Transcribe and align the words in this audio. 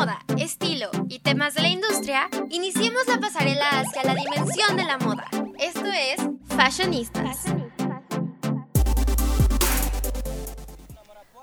moda, 0.00 0.24
estilo 0.38 0.88
y 1.10 1.18
temas 1.18 1.52
de 1.52 1.60
la 1.60 1.68
industria, 1.68 2.30
iniciemos 2.48 3.06
la 3.06 3.20
pasarela 3.20 3.68
hacia 3.80 4.02
la 4.02 4.14
dimensión 4.14 4.74
de 4.74 4.84
la 4.84 4.96
moda. 4.96 5.28
Esto 5.58 5.84
es 5.92 6.16
Fashionistas. 6.56 7.44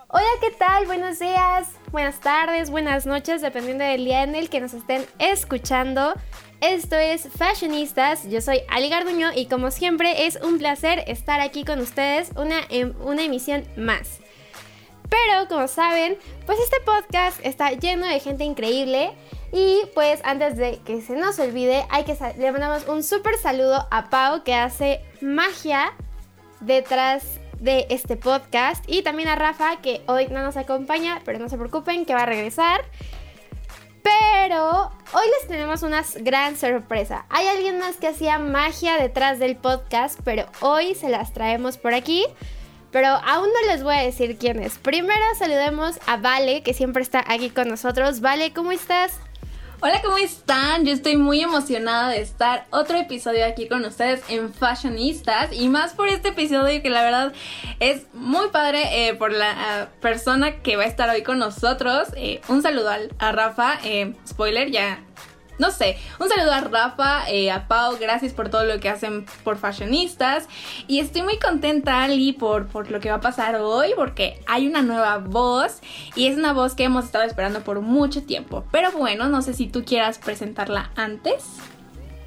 Hola, 0.07 0.25
¿qué 0.41 0.49
tal? 0.57 0.87
Buenos 0.87 1.19
días, 1.19 1.67
buenas 1.91 2.19
tardes, 2.19 2.71
buenas 2.71 3.05
noches, 3.05 3.43
dependiendo 3.43 3.83
del 3.83 4.05
día 4.05 4.23
en 4.23 4.33
el 4.33 4.49
que 4.49 4.59
nos 4.59 4.73
estén 4.73 5.05
escuchando. 5.19 6.15
Esto 6.59 6.95
es 6.95 7.29
Fashionistas, 7.37 8.27
yo 8.27 8.41
soy 8.41 8.61
Ali 8.69 8.89
Garduño 8.89 9.29
y 9.35 9.45
como 9.45 9.69
siempre 9.69 10.25
es 10.25 10.39
un 10.41 10.57
placer 10.57 11.03
estar 11.05 11.41
aquí 11.41 11.63
con 11.63 11.79
ustedes 11.79 12.31
una, 12.35 12.61
em, 12.69 12.95
una 13.01 13.21
emisión 13.21 13.65
más. 13.77 14.19
Pero 15.09 15.47
como 15.47 15.67
saben, 15.67 16.17
pues 16.45 16.59
este 16.59 16.77
podcast 16.81 17.39
está 17.43 17.71
lleno 17.71 18.05
de 18.05 18.19
gente 18.19 18.43
increíble. 18.43 19.11
Y 19.51 19.81
pues 19.93 20.19
antes 20.23 20.57
de 20.57 20.79
que 20.79 21.01
se 21.01 21.15
nos 21.15 21.39
olvide, 21.39 21.85
hay 21.89 22.03
que 22.03 22.17
le 22.37 22.51
mandamos 22.51 22.87
un 22.87 23.03
súper 23.03 23.37
saludo 23.37 23.87
a 23.91 24.09
Pau 24.09 24.43
que 24.43 24.53
hace 24.53 25.01
magia 25.21 25.93
detrás 26.59 27.23
de 27.59 27.87
este 27.89 28.17
podcast. 28.17 28.83
Y 28.87 29.03
también 29.03 29.29
a 29.29 29.35
Rafa 29.35 29.77
que 29.81 30.01
hoy 30.07 30.27
no 30.27 30.41
nos 30.41 30.57
acompaña, 30.57 31.21
pero 31.23 31.39
no 31.39 31.49
se 31.49 31.57
preocupen 31.57 32.05
que 32.05 32.13
va 32.13 32.23
a 32.23 32.25
regresar. 32.25 32.81
Pero 34.03 34.91
hoy 35.13 35.27
les 35.39 35.47
tenemos 35.47 35.83
una 35.83 36.03
gran 36.19 36.55
sorpresa. 36.57 37.25
Hay 37.29 37.47
alguien 37.47 37.79
más 37.79 37.97
que 37.97 38.07
hacía 38.07 38.39
magia 38.39 38.97
detrás 38.97 39.39
del 39.39 39.57
podcast, 39.57 40.19
pero 40.23 40.45
hoy 40.61 40.95
se 40.95 41.09
las 41.09 41.33
traemos 41.33 41.77
por 41.77 41.93
aquí. 41.93 42.25
Pero 42.91 43.07
aún 43.07 43.49
no 43.49 43.71
les 43.71 43.83
voy 43.83 43.95
a 43.95 44.01
decir 44.01 44.37
quién 44.37 44.61
es. 44.61 44.77
Primero 44.77 45.23
saludemos 45.37 45.99
a 46.07 46.17
Vale, 46.17 46.63
que 46.63 46.73
siempre 46.73 47.03
está 47.03 47.23
aquí 47.27 47.49
con 47.49 47.67
nosotros. 47.67 48.21
Vale, 48.21 48.53
¿cómo 48.53 48.71
estás? 48.71 49.19
Hola, 49.79 50.01
¿cómo 50.01 50.17
están? 50.17 50.85
Yo 50.85 50.93
estoy 50.93 51.17
muy 51.17 51.39
emocionada 51.41 52.09
de 52.09 52.19
estar 52.19 52.65
otro 52.71 52.97
episodio 52.97 53.45
aquí 53.45 53.67
con 53.67 53.85
ustedes 53.85 54.23
en 54.27 54.51
Fashionistas 54.51 55.53
y 55.53 55.69
más 55.69 55.93
por 55.93 56.07
este 56.07 56.29
episodio 56.29 56.81
que 56.81 56.89
la 56.89 57.03
verdad 57.03 57.33
es 57.79 58.07
muy 58.13 58.49
padre 58.49 59.07
eh, 59.07 59.13
por 59.13 59.31
la 59.31 59.51
ah, 59.51 59.87
persona 60.01 60.63
que 60.63 60.77
va 60.77 60.83
a 60.83 60.87
estar 60.87 61.07
hoy 61.11 61.21
con 61.21 61.37
nosotros. 61.37 62.07
Eh, 62.15 62.41
un 62.47 62.63
saludo 62.63 62.89
a 63.19 63.31
Rafa, 63.31 63.77
eh, 63.83 64.15
spoiler, 64.27 64.71
ya 64.71 64.99
no 65.59 65.71
sé, 65.71 65.97
un 66.19 66.29
saludo 66.29 66.53
a 66.53 66.61
Rafa, 66.61 67.29
eh, 67.29 67.51
a 67.51 67.67
Pau, 67.67 67.97
gracias 67.99 68.33
por 68.33 68.49
todo 68.49 68.65
lo 68.65 68.79
que 68.79 68.89
hacen 68.89 69.25
por 69.43 69.57
fashionistas. 69.57 70.47
Y 70.87 70.99
estoy 70.99 71.23
muy 71.23 71.39
contenta, 71.39 72.03
Ali, 72.03 72.33
por, 72.33 72.67
por 72.67 72.91
lo 72.91 72.99
que 72.99 73.09
va 73.09 73.17
a 73.17 73.21
pasar 73.21 73.55
hoy, 73.55 73.91
porque 73.95 74.39
hay 74.47 74.67
una 74.67 74.81
nueva 74.81 75.17
voz 75.17 75.81
y 76.15 76.27
es 76.27 76.37
una 76.37 76.53
voz 76.53 76.75
que 76.75 76.83
hemos 76.83 77.05
estado 77.05 77.23
esperando 77.23 77.61
por 77.61 77.81
mucho 77.81 78.23
tiempo. 78.23 78.65
Pero 78.71 78.91
bueno, 78.91 79.27
no 79.29 79.41
sé 79.41 79.53
si 79.53 79.67
tú 79.67 79.83
quieras 79.83 80.19
presentarla 80.19 80.91
antes. 80.95 81.43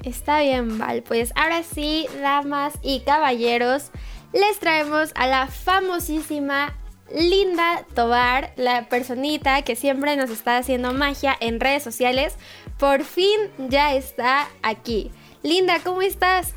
Está 0.03 0.41
bien, 0.41 0.77
Val. 0.77 1.03
Pues 1.03 1.31
ahora 1.35 1.63
sí, 1.63 2.07
damas 2.21 2.73
y 2.81 3.01
caballeros, 3.01 3.91
les 4.33 4.59
traemos 4.59 5.11
a 5.15 5.27
la 5.27 5.47
famosísima 5.47 6.73
Linda 7.13 7.85
Tobar, 7.93 8.53
la 8.55 8.87
personita 8.87 9.61
que 9.63 9.75
siempre 9.75 10.15
nos 10.15 10.29
está 10.29 10.57
haciendo 10.57 10.93
magia 10.93 11.35
en 11.39 11.59
redes 11.59 11.83
sociales, 11.83 12.35
por 12.81 13.03
fin 13.03 13.37
ya 13.69 13.93
está 13.93 14.49
aquí. 14.63 15.11
Linda, 15.43 15.75
¿cómo 15.83 16.01
estás? 16.01 16.55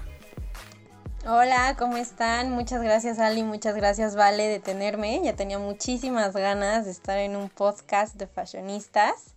Hola, 1.26 1.76
¿cómo 1.78 1.98
están? 1.98 2.50
Muchas 2.50 2.80
gracias 2.80 3.18
Ali, 3.18 3.42
muchas 3.42 3.74
gracias 3.76 4.16
Vale 4.16 4.48
de 4.48 4.58
tenerme. 4.58 5.20
Ya 5.22 5.36
tenía 5.36 5.58
muchísimas 5.58 6.32
ganas 6.32 6.86
de 6.86 6.92
estar 6.92 7.18
en 7.18 7.36
un 7.36 7.50
podcast 7.50 8.14
de 8.14 8.26
fashionistas. 8.26 9.34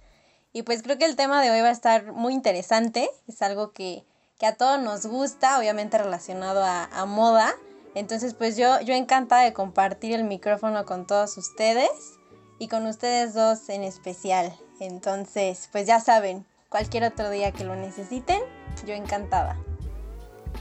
Y 0.53 0.63
pues 0.63 0.81
creo 0.81 0.97
que 0.97 1.03
el 1.03 1.17
tema 1.17 1.41
de 1.41 1.51
hoy 1.51 1.59
va 1.59 1.67
a 1.67 1.71
estar 1.71 2.13
muy 2.13 2.31
interesante. 2.31 3.09
Es 3.27 3.41
algo 3.41 3.73
que, 3.73 4.05
a 4.41 4.53
todos 4.53 4.81
nos 4.81 5.05
gusta, 5.07 5.59
obviamente 5.59 5.97
relacionado 5.97 6.63
a, 6.63 6.85
a 6.85 7.05
moda. 7.05 7.53
Entonces, 7.95 8.33
pues 8.33 8.55
yo, 8.55 8.79
yo 8.79 8.93
encantada 8.93 9.41
de 9.41 9.51
compartir 9.51 10.13
el 10.13 10.23
micrófono 10.23 10.85
con 10.85 11.05
todos 11.05 11.37
ustedes 11.37 11.91
y 12.59 12.69
con 12.69 12.85
ustedes 12.85 13.33
dos 13.33 13.67
en 13.67 13.83
especial. 13.83 14.57
Entonces, 14.79 15.67
pues 15.73 15.85
ya 15.85 15.99
saben, 15.99 16.45
cualquier 16.69 17.03
otro 17.03 17.29
día 17.29 17.51
que 17.51 17.63
lo 17.63 17.75
necesiten, 17.75 18.41
yo 18.85 18.93
encantada. 18.93 19.57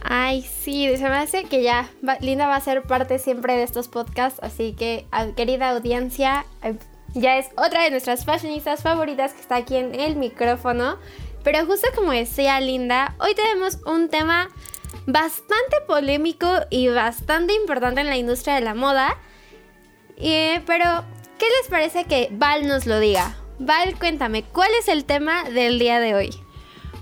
Ay, 0.03 0.43
sí, 0.43 0.95
se 0.97 1.09
me 1.09 1.17
hace 1.17 1.45
que 1.45 1.63
ya 1.63 1.91
Linda 2.21 2.47
va 2.47 2.57
a 2.57 2.61
ser 2.61 2.83
parte 2.83 3.19
siempre 3.19 3.57
de 3.57 3.63
estos 3.63 3.89
podcasts, 3.89 4.41
así 4.43 4.75
que 4.75 5.07
querida 5.37 5.71
audiencia, 5.71 6.45
eh, 6.63 6.77
ya 7.15 7.39
es 7.39 7.47
otra 7.57 7.83
de 7.83 7.91
nuestras 7.91 8.25
fashionistas 8.25 8.83
favoritas 8.83 9.33
que 9.33 9.41
está 9.41 9.57
aquí 9.57 9.77
en 9.77 9.99
el 9.99 10.17
micrófono. 10.17 10.99
Pero 11.43 11.65
justo 11.65 11.89
como 11.95 12.13
decía 12.13 12.61
Linda, 12.61 13.15
hoy 13.21 13.35
tenemos 13.35 13.79
un 13.87 14.09
tema 14.09 14.49
bastante 15.07 15.81
polémico 15.87 16.49
y 16.71 16.89
bastante 16.89 17.55
importante 17.55 18.01
en 18.01 18.09
la 18.09 18.17
industria 18.17 18.57
de 18.57 18.63
la 18.63 18.75
moda. 18.75 19.17
pero, 20.17 21.05
¿qué 21.39 21.47
les 21.61 21.69
parece 21.71 22.05
que 22.05 22.29
Val 22.33 22.67
nos 22.67 22.87
lo 22.87 22.99
diga? 22.99 23.37
Val, 23.59 23.99
cuéntame, 23.99 24.43
¿cuál 24.43 24.69
es 24.79 24.89
el 24.89 25.05
tema 25.05 25.45
del 25.45 25.79
día 25.79 25.99
de 25.99 26.15
hoy? 26.15 26.31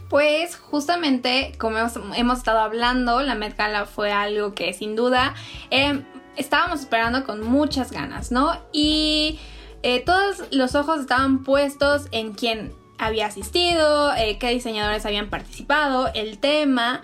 Pues 0.09 0.57
justamente, 0.57 1.53
como 1.59 1.79
hemos, 1.79 2.39
estado 2.39 2.61
hablando, 2.61 3.23
la 3.23 3.35
Met 3.35 3.57
Gala 3.57 3.87
fue 3.87 4.13
algo 4.13 4.55
que 4.55 4.73
sin 4.73 4.95
duda 4.95 5.35
em, 5.71 6.05
estábamos 6.37 6.81
esperando 6.81 7.25
con 7.25 7.43
muchas 7.43 7.91
ganas, 7.91 8.31
¿no? 8.31 8.57
Y 8.73 9.41
eh, 9.83 10.05
todos 10.05 10.45
los 10.53 10.77
ojos 10.77 11.01
estaban 11.01 11.43
puestos 11.43 12.07
en 12.13 12.35
quién 12.35 12.73
había 12.99 13.27
asistido, 13.27 14.15
eh, 14.15 14.39
qué 14.39 14.51
diseñadores 14.51 15.05
habían 15.07 15.31
participado, 15.31 16.11
el 16.15 16.39
tema. 16.39 17.03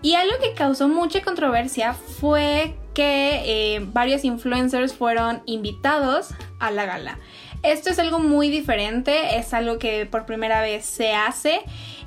Y 0.00 0.14
algo 0.14 0.34
que 0.40 0.54
causó 0.54 0.88
mucha 0.88 1.22
controversia 1.22 1.94
fue 1.94 2.76
que 2.94 3.42
eh, 3.44 3.80
varios 3.92 4.24
influencers 4.24 4.94
fueron 4.94 5.42
invitados 5.46 6.28
a 6.60 6.70
la 6.70 6.84
gala. 6.84 7.18
Esto 7.62 7.90
es 7.90 7.98
algo 8.00 8.18
muy 8.18 8.48
diferente, 8.50 9.36
es 9.38 9.54
algo 9.54 9.78
que 9.78 10.04
por 10.06 10.26
primera 10.26 10.60
vez 10.60 10.84
se 10.84 11.12
hace 11.12 11.60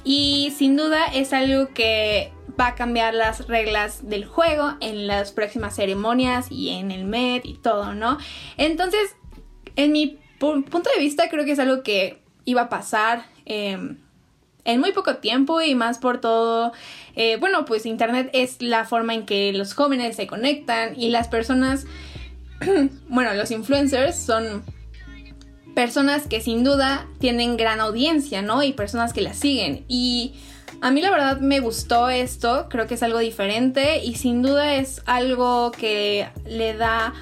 y 0.04 0.54
sin 0.58 0.76
duda 0.76 1.06
es 1.14 1.32
algo 1.32 1.74
que 1.74 2.34
va 2.60 2.68
a 2.68 2.76
cambiar 2.76 3.14
las 3.14 3.48
reglas 3.48 4.08
del 4.08 4.26
juego 4.26 4.74
en 4.82 5.08
las 5.08 5.32
próximas 5.32 5.76
ceremonias 5.76 6.48
y 6.52 6.70
en 6.70 6.92
el 6.92 7.06
Met 7.06 7.46
y 7.46 7.54
todo, 7.54 7.94
¿no? 7.94 8.18
Entonces, 8.58 9.16
en 9.78 9.94
mi 9.94 10.20
punto 10.40 10.90
de 10.94 11.00
vista 11.00 11.30
creo 11.30 11.46
que 11.46 11.52
es 11.52 11.60
algo 11.60 11.84
que 11.84 12.22
iba 12.44 12.64
a 12.64 12.70
pasar. 12.70 13.26
Em, 13.46 13.98
en 14.66 14.80
muy 14.80 14.92
poco 14.92 15.18
tiempo 15.18 15.62
y 15.62 15.76
más 15.76 16.00
por 16.00 16.20
todo, 16.20 16.74
eh, 17.16 17.38
bueno, 17.38 17.66
pues 17.66 17.86
Internet 17.86 18.32
es 18.34 18.62
la 18.62 18.84
forma 18.84 19.14
en 19.14 19.26
que 19.26 19.54
los 19.54 19.74
jóvenes 19.74 20.16
se 20.16 20.26
conectan 20.26 21.00
y 21.00 21.10
las 21.10 21.28
personas, 21.28 21.86
bueno, 23.08 23.34
los 23.36 23.52
influencers 23.52 24.18
son 24.18 24.64
personas 25.76 26.26
que 26.28 26.42
sin 26.42 26.64
duda 26.64 27.06
tienen 27.20 27.58
gran 27.58 27.80
audiencia, 27.80 28.42
¿no? 28.42 28.64
Y 28.64 28.74
personas 28.74 29.14
que 29.14 29.22
las 29.22 29.38
siguen. 29.38 29.86
Y 29.88 30.34
a 30.82 30.90
mí 30.90 31.02
la 31.02 31.12
verdad 31.12 31.40
me 31.40 31.60
gustó 31.60 32.10
esto, 32.10 32.68
creo 32.70 32.88
que 32.88 32.96
es 32.96 33.04
algo 33.04 33.20
diferente 33.20 34.04
y 34.04 34.16
sin 34.16 34.42
duda 34.42 34.76
es 34.76 35.02
algo 35.06 35.72
que 35.72 36.28
le 36.46 36.76
da 36.76 37.14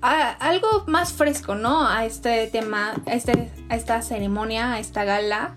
algo 0.00 0.84
más 0.86 1.12
fresco, 1.12 1.54
¿no? 1.54 1.86
A 1.88 2.04
este 2.04 2.46
tema, 2.46 2.94
a, 3.06 3.14
este, 3.14 3.50
esta 3.70 4.00
ceremonia, 4.02 4.74
a 4.74 4.80
esta 4.80 5.04
gala. 5.04 5.56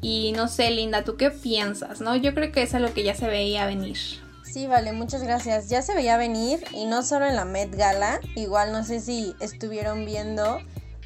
Y 0.00 0.32
no 0.34 0.48
sé, 0.48 0.70
Linda, 0.70 1.04
¿tú 1.04 1.16
qué 1.16 1.30
piensas? 1.30 2.00
¿No? 2.00 2.16
Yo 2.16 2.34
creo 2.34 2.50
que 2.50 2.62
es 2.62 2.74
algo 2.74 2.92
que 2.92 3.04
ya 3.04 3.14
se 3.14 3.28
veía 3.28 3.66
venir. 3.66 3.98
Sí, 4.42 4.66
vale, 4.66 4.92
muchas 4.92 5.22
gracias. 5.22 5.68
Ya 5.68 5.80
se 5.82 5.94
veía 5.94 6.16
venir 6.16 6.64
y 6.72 6.86
no 6.86 7.02
solo 7.02 7.26
en 7.26 7.36
la 7.36 7.44
Met 7.44 7.74
Gala, 7.74 8.20
igual 8.34 8.72
no 8.72 8.84
sé 8.84 9.00
si 9.00 9.34
estuvieron 9.40 10.04
viendo, 10.04 10.58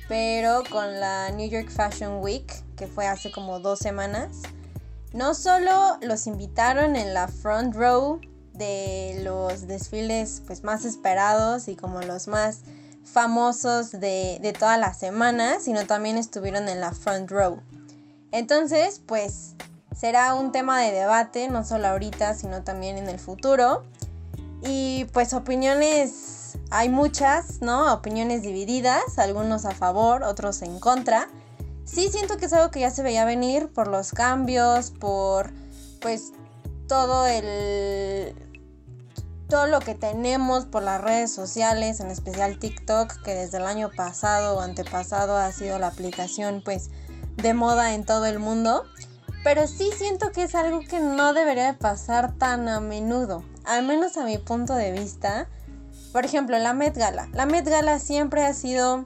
pero 0.08 0.62
con 0.70 1.00
la 1.00 1.30
New 1.30 1.48
York 1.48 1.70
Fashion 1.70 2.20
Week, 2.22 2.52
que 2.76 2.86
fue 2.86 3.06
hace 3.06 3.30
como 3.30 3.60
dos 3.60 3.78
semanas, 3.78 4.42
no 5.12 5.34
solo 5.34 5.98
los 6.02 6.26
invitaron 6.26 6.96
en 6.96 7.14
la 7.14 7.28
front 7.28 7.74
row 7.74 8.20
de 8.52 9.20
los 9.22 9.66
desfiles 9.66 10.42
pues 10.46 10.64
más 10.64 10.84
esperados 10.84 11.68
y 11.68 11.76
como 11.76 12.00
los 12.02 12.28
más 12.28 12.60
famosos 13.04 13.92
de, 13.92 14.38
de 14.40 14.52
toda 14.52 14.76
la 14.76 14.92
semana, 14.94 15.60
sino 15.60 15.86
también 15.86 16.18
estuvieron 16.18 16.68
en 16.68 16.80
la 16.80 16.92
front 16.92 17.30
row. 17.30 17.60
Entonces, 18.32 19.00
pues 19.06 19.54
será 19.96 20.34
un 20.34 20.52
tema 20.52 20.80
de 20.80 20.92
debate, 20.92 21.48
no 21.48 21.64
solo 21.64 21.88
ahorita, 21.88 22.34
sino 22.34 22.62
también 22.62 22.98
en 22.98 23.08
el 23.08 23.18
futuro. 23.18 23.84
Y 24.62 25.06
pues 25.12 25.32
opiniones, 25.32 26.25
hay 26.70 26.88
muchas, 26.88 27.60
¿no? 27.60 27.92
Opiniones 27.92 28.42
divididas, 28.42 29.18
algunos 29.18 29.64
a 29.64 29.72
favor, 29.72 30.22
otros 30.22 30.62
en 30.62 30.80
contra. 30.80 31.28
Sí 31.84 32.08
siento 32.10 32.36
que 32.36 32.46
es 32.46 32.52
algo 32.52 32.70
que 32.70 32.80
ya 32.80 32.90
se 32.90 33.02
veía 33.02 33.24
venir 33.24 33.68
por 33.72 33.86
los 33.86 34.10
cambios, 34.12 34.90
por 34.90 35.52
pues 36.00 36.32
todo 36.88 37.26
el 37.26 38.34
todo 39.48 39.66
lo 39.68 39.78
que 39.78 39.94
tenemos 39.94 40.64
por 40.64 40.82
las 40.82 41.00
redes 41.00 41.32
sociales, 41.32 42.00
en 42.00 42.10
especial 42.10 42.58
TikTok, 42.58 43.22
que 43.22 43.34
desde 43.34 43.58
el 43.58 43.66
año 43.66 43.90
pasado 43.94 44.56
o 44.56 44.60
antepasado 44.60 45.36
ha 45.36 45.52
sido 45.52 45.78
la 45.78 45.86
aplicación 45.86 46.62
pues 46.64 46.90
de 47.36 47.54
moda 47.54 47.94
en 47.94 48.04
todo 48.04 48.26
el 48.26 48.40
mundo. 48.40 48.84
Pero 49.44 49.68
sí 49.68 49.90
siento 49.96 50.32
que 50.32 50.42
es 50.42 50.56
algo 50.56 50.80
que 50.80 50.98
no 50.98 51.32
debería 51.32 51.78
pasar 51.78 52.32
tan 52.36 52.68
a 52.68 52.80
menudo, 52.80 53.44
al 53.64 53.84
menos 53.84 54.16
a 54.16 54.24
mi 54.24 54.38
punto 54.38 54.74
de 54.74 54.90
vista. 54.90 55.48
Por 56.12 56.24
ejemplo, 56.24 56.58
la 56.58 56.72
Met 56.72 56.96
Gala. 56.96 57.28
La 57.32 57.46
Met 57.46 57.68
Gala 57.68 57.98
siempre 57.98 58.44
ha 58.44 58.54
sido 58.54 59.04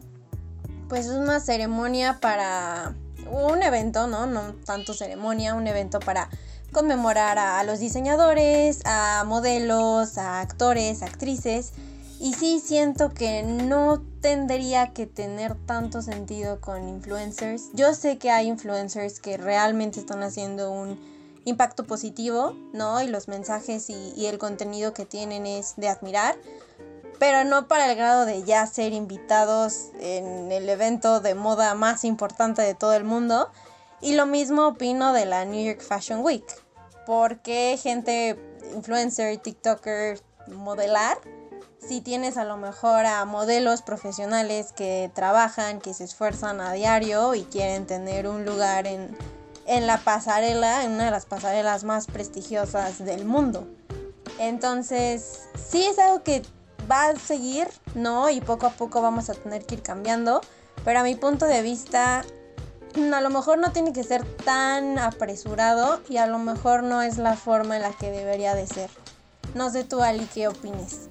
pues 0.88 1.06
una 1.06 1.40
ceremonia 1.40 2.18
para 2.20 2.94
un 3.30 3.62
evento, 3.62 4.06
¿no? 4.06 4.26
No 4.26 4.54
tanto 4.64 4.92
ceremonia, 4.92 5.54
un 5.54 5.66
evento 5.66 6.00
para 6.00 6.28
conmemorar 6.72 7.38
a, 7.38 7.62
los 7.64 7.78
diseñadores, 7.78 8.80
a 8.84 9.24
modelos, 9.24 10.18
a 10.18 10.40
actores, 10.40 11.02
actrices. 11.02 11.72
Y 12.18 12.34
sí 12.34 12.60
siento 12.62 13.10
que 13.10 13.42
no 13.42 14.02
tendría 14.20 14.92
que 14.92 15.06
tener 15.06 15.54
tanto 15.54 16.02
sentido 16.02 16.60
con 16.60 16.86
influencers. 16.86 17.70
Yo 17.72 17.94
sé 17.94 18.18
que 18.18 18.30
hay 18.30 18.46
influencers 18.46 19.20
que 19.20 19.38
realmente 19.38 20.00
están 20.00 20.22
haciendo 20.22 20.70
un 20.70 21.00
impacto 21.46 21.86
positivo, 21.86 22.54
¿no? 22.74 23.00
Y 23.00 23.06
los 23.06 23.28
mensajes 23.28 23.88
y, 23.88 24.12
y 24.16 24.26
el 24.26 24.36
contenido 24.36 24.92
que 24.92 25.06
tienen 25.06 25.46
es 25.46 25.74
de 25.76 25.88
admirar 25.88 26.36
pero 27.20 27.44
no 27.44 27.68
para 27.68 27.92
el 27.92 27.96
grado 27.98 28.24
de 28.24 28.44
ya 28.44 28.66
ser 28.66 28.94
invitados 28.94 29.90
en 30.00 30.50
el 30.50 30.66
evento 30.70 31.20
de 31.20 31.34
moda 31.34 31.74
más 31.74 32.02
importante 32.04 32.62
de 32.62 32.74
todo 32.74 32.94
el 32.94 33.04
mundo. 33.04 33.50
Y 34.00 34.14
lo 34.14 34.24
mismo 34.24 34.68
opino 34.68 35.12
de 35.12 35.26
la 35.26 35.44
New 35.44 35.62
York 35.62 35.82
Fashion 35.82 36.20
Week, 36.20 36.46
porque 37.04 37.78
gente 37.80 38.38
influencer, 38.74 39.36
TikToker, 39.36 40.18
modelar, 40.46 41.18
si 41.86 42.00
tienes 42.00 42.38
a 42.38 42.44
lo 42.44 42.56
mejor 42.56 43.04
a 43.04 43.22
modelos 43.26 43.82
profesionales 43.82 44.72
que 44.72 45.10
trabajan, 45.14 45.82
que 45.82 45.92
se 45.92 46.04
esfuerzan 46.04 46.62
a 46.62 46.72
diario 46.72 47.34
y 47.34 47.42
quieren 47.42 47.86
tener 47.86 48.28
un 48.28 48.46
lugar 48.46 48.86
en, 48.86 49.14
en 49.66 49.86
la 49.86 49.98
pasarela, 49.98 50.84
en 50.84 50.92
una 50.92 51.04
de 51.04 51.10
las 51.10 51.26
pasarelas 51.26 51.84
más 51.84 52.06
prestigiosas 52.06 53.04
del 53.04 53.26
mundo. 53.26 53.66
Entonces, 54.38 55.40
sí 55.54 55.84
es 55.84 55.98
algo 55.98 56.22
que 56.22 56.42
va 56.90 57.08
a 57.08 57.16
seguir, 57.16 57.68
¿no? 57.94 58.30
Y 58.30 58.40
poco 58.40 58.66
a 58.66 58.70
poco 58.70 59.02
vamos 59.02 59.30
a 59.30 59.34
tener 59.34 59.64
que 59.64 59.76
ir 59.76 59.82
cambiando. 59.82 60.40
Pero 60.84 61.00
a 61.00 61.02
mi 61.02 61.14
punto 61.14 61.46
de 61.46 61.62
vista, 61.62 62.24
mm, 62.96 63.12
a 63.12 63.20
lo 63.20 63.30
mejor 63.30 63.58
no 63.58 63.72
tiene 63.72 63.92
que 63.92 64.02
ser 64.02 64.24
tan 64.24 64.98
apresurado 64.98 66.00
y 66.08 66.16
a 66.16 66.26
lo 66.26 66.38
mejor 66.38 66.82
no 66.82 67.02
es 67.02 67.18
la 67.18 67.36
forma 67.36 67.76
en 67.76 67.82
la 67.82 67.92
que 67.92 68.10
debería 68.10 68.54
de 68.54 68.66
ser. 68.66 68.90
No 69.54 69.70
sé 69.70 69.84
tú, 69.84 70.00
Ali, 70.02 70.26
qué 70.32 70.48
opines. 70.48 71.08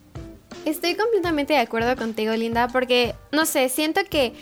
Estoy 0.66 0.96
completamente 0.96 1.54
de 1.54 1.60
acuerdo 1.60 1.96
contigo, 1.96 2.34
Linda, 2.34 2.68
porque, 2.68 3.16
no 3.31 3.46
sé, 3.46 3.70
siento 3.70 4.02
que 4.10 4.34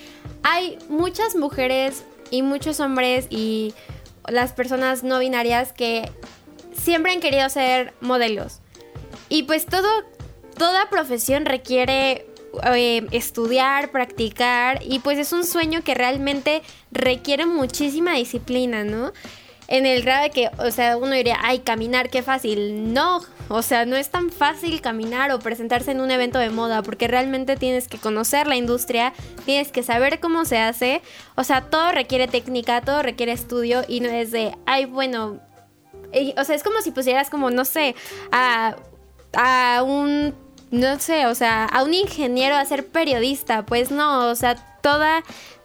hay 0.44 0.80
muchas 0.90 1.36
mujeres 1.36 2.04
y 2.32 2.42
muchos 2.42 2.80
hombres 2.80 3.28
y 3.30 3.74
las 4.28 4.54
personas 4.54 5.04
no 5.04 5.20
binarias 5.20 5.74
que 5.74 6.12
siempre 6.76 7.12
han 7.12 7.20
querido 7.20 7.48
ser 7.50 7.94
modelos. 8.02 8.60
Y 9.30 9.44
pues 9.44 9.66
todo 9.66 9.88
toda 10.58 10.90
profesión 10.90 11.46
requiere 11.46 12.26
eh, 12.64 13.06
estudiar, 13.12 13.92
practicar 13.92 14.80
y 14.84 15.00
pues 15.00 15.20
es 15.20 15.32
un 15.32 15.46
sueño 15.46 15.84
que 15.84 15.94
realmente 15.94 16.64
requiere 16.92 17.46
muchísima 17.46 18.14
disciplina, 18.14 18.84
¿no? 18.84 19.14
En 19.68 19.86
el 19.86 20.02
grado 20.02 20.24
de 20.24 20.30
que, 20.30 20.50
o 20.60 20.72
sea, 20.72 20.96
uno 20.96 21.12
diría, 21.12 21.38
ay, 21.42 21.60
caminar, 21.60 22.10
qué 22.10 22.24
fácil. 22.24 22.94
No, 22.94 23.22
o 23.50 23.62
sea, 23.62 23.86
no 23.86 23.98
es 23.98 24.10
tan 24.10 24.30
fácil 24.32 24.80
caminar 24.80 25.30
o 25.32 25.40
presentarse 25.40 25.92
en 25.92 26.00
un 26.00 26.10
evento 26.10 26.40
de 26.40 26.50
moda, 26.50 26.82
porque 26.82 27.08
realmente 27.08 27.58
tienes 27.58 27.90
que 27.90 27.98
conocer 27.98 28.48
la 28.48 28.56
industria, 28.56 29.14
tienes 29.46 29.74
que 29.74 29.84
saber 29.84 30.22
cómo 30.22 30.46
se 30.46 30.58
hace. 30.58 31.02
O 31.36 31.44
sea, 31.44 31.70
todo 31.70 31.92
requiere 31.92 32.30
técnica, 32.30 32.80
todo 32.82 33.04
requiere 33.04 33.34
estudio 33.34 33.84
y 33.88 34.00
no 34.00 34.10
es 34.10 34.32
de, 34.32 34.56
ay, 34.66 34.86
bueno. 34.86 35.42
o 36.38 36.44
sea, 36.46 36.56
es 36.56 36.64
como 36.64 36.80
si 36.82 36.92
pusieras 36.92 37.30
como, 37.30 37.52
no 37.52 37.66
sé, 37.66 37.94
a, 38.32 38.78
a 39.34 39.84
un 39.84 40.47
no 40.72 41.00
sé, 41.00 41.26
o 41.28 41.36
sea, 41.36 41.66
a 41.66 41.84
un 41.84 41.94
ingeniero 41.94 42.56
a 42.56 42.66
ser 42.66 42.88
periodista, 42.88 43.66
pues 43.66 43.92
no, 43.92 44.28
o 44.28 44.36
sea, 44.36 44.56
toda, 44.82 45.24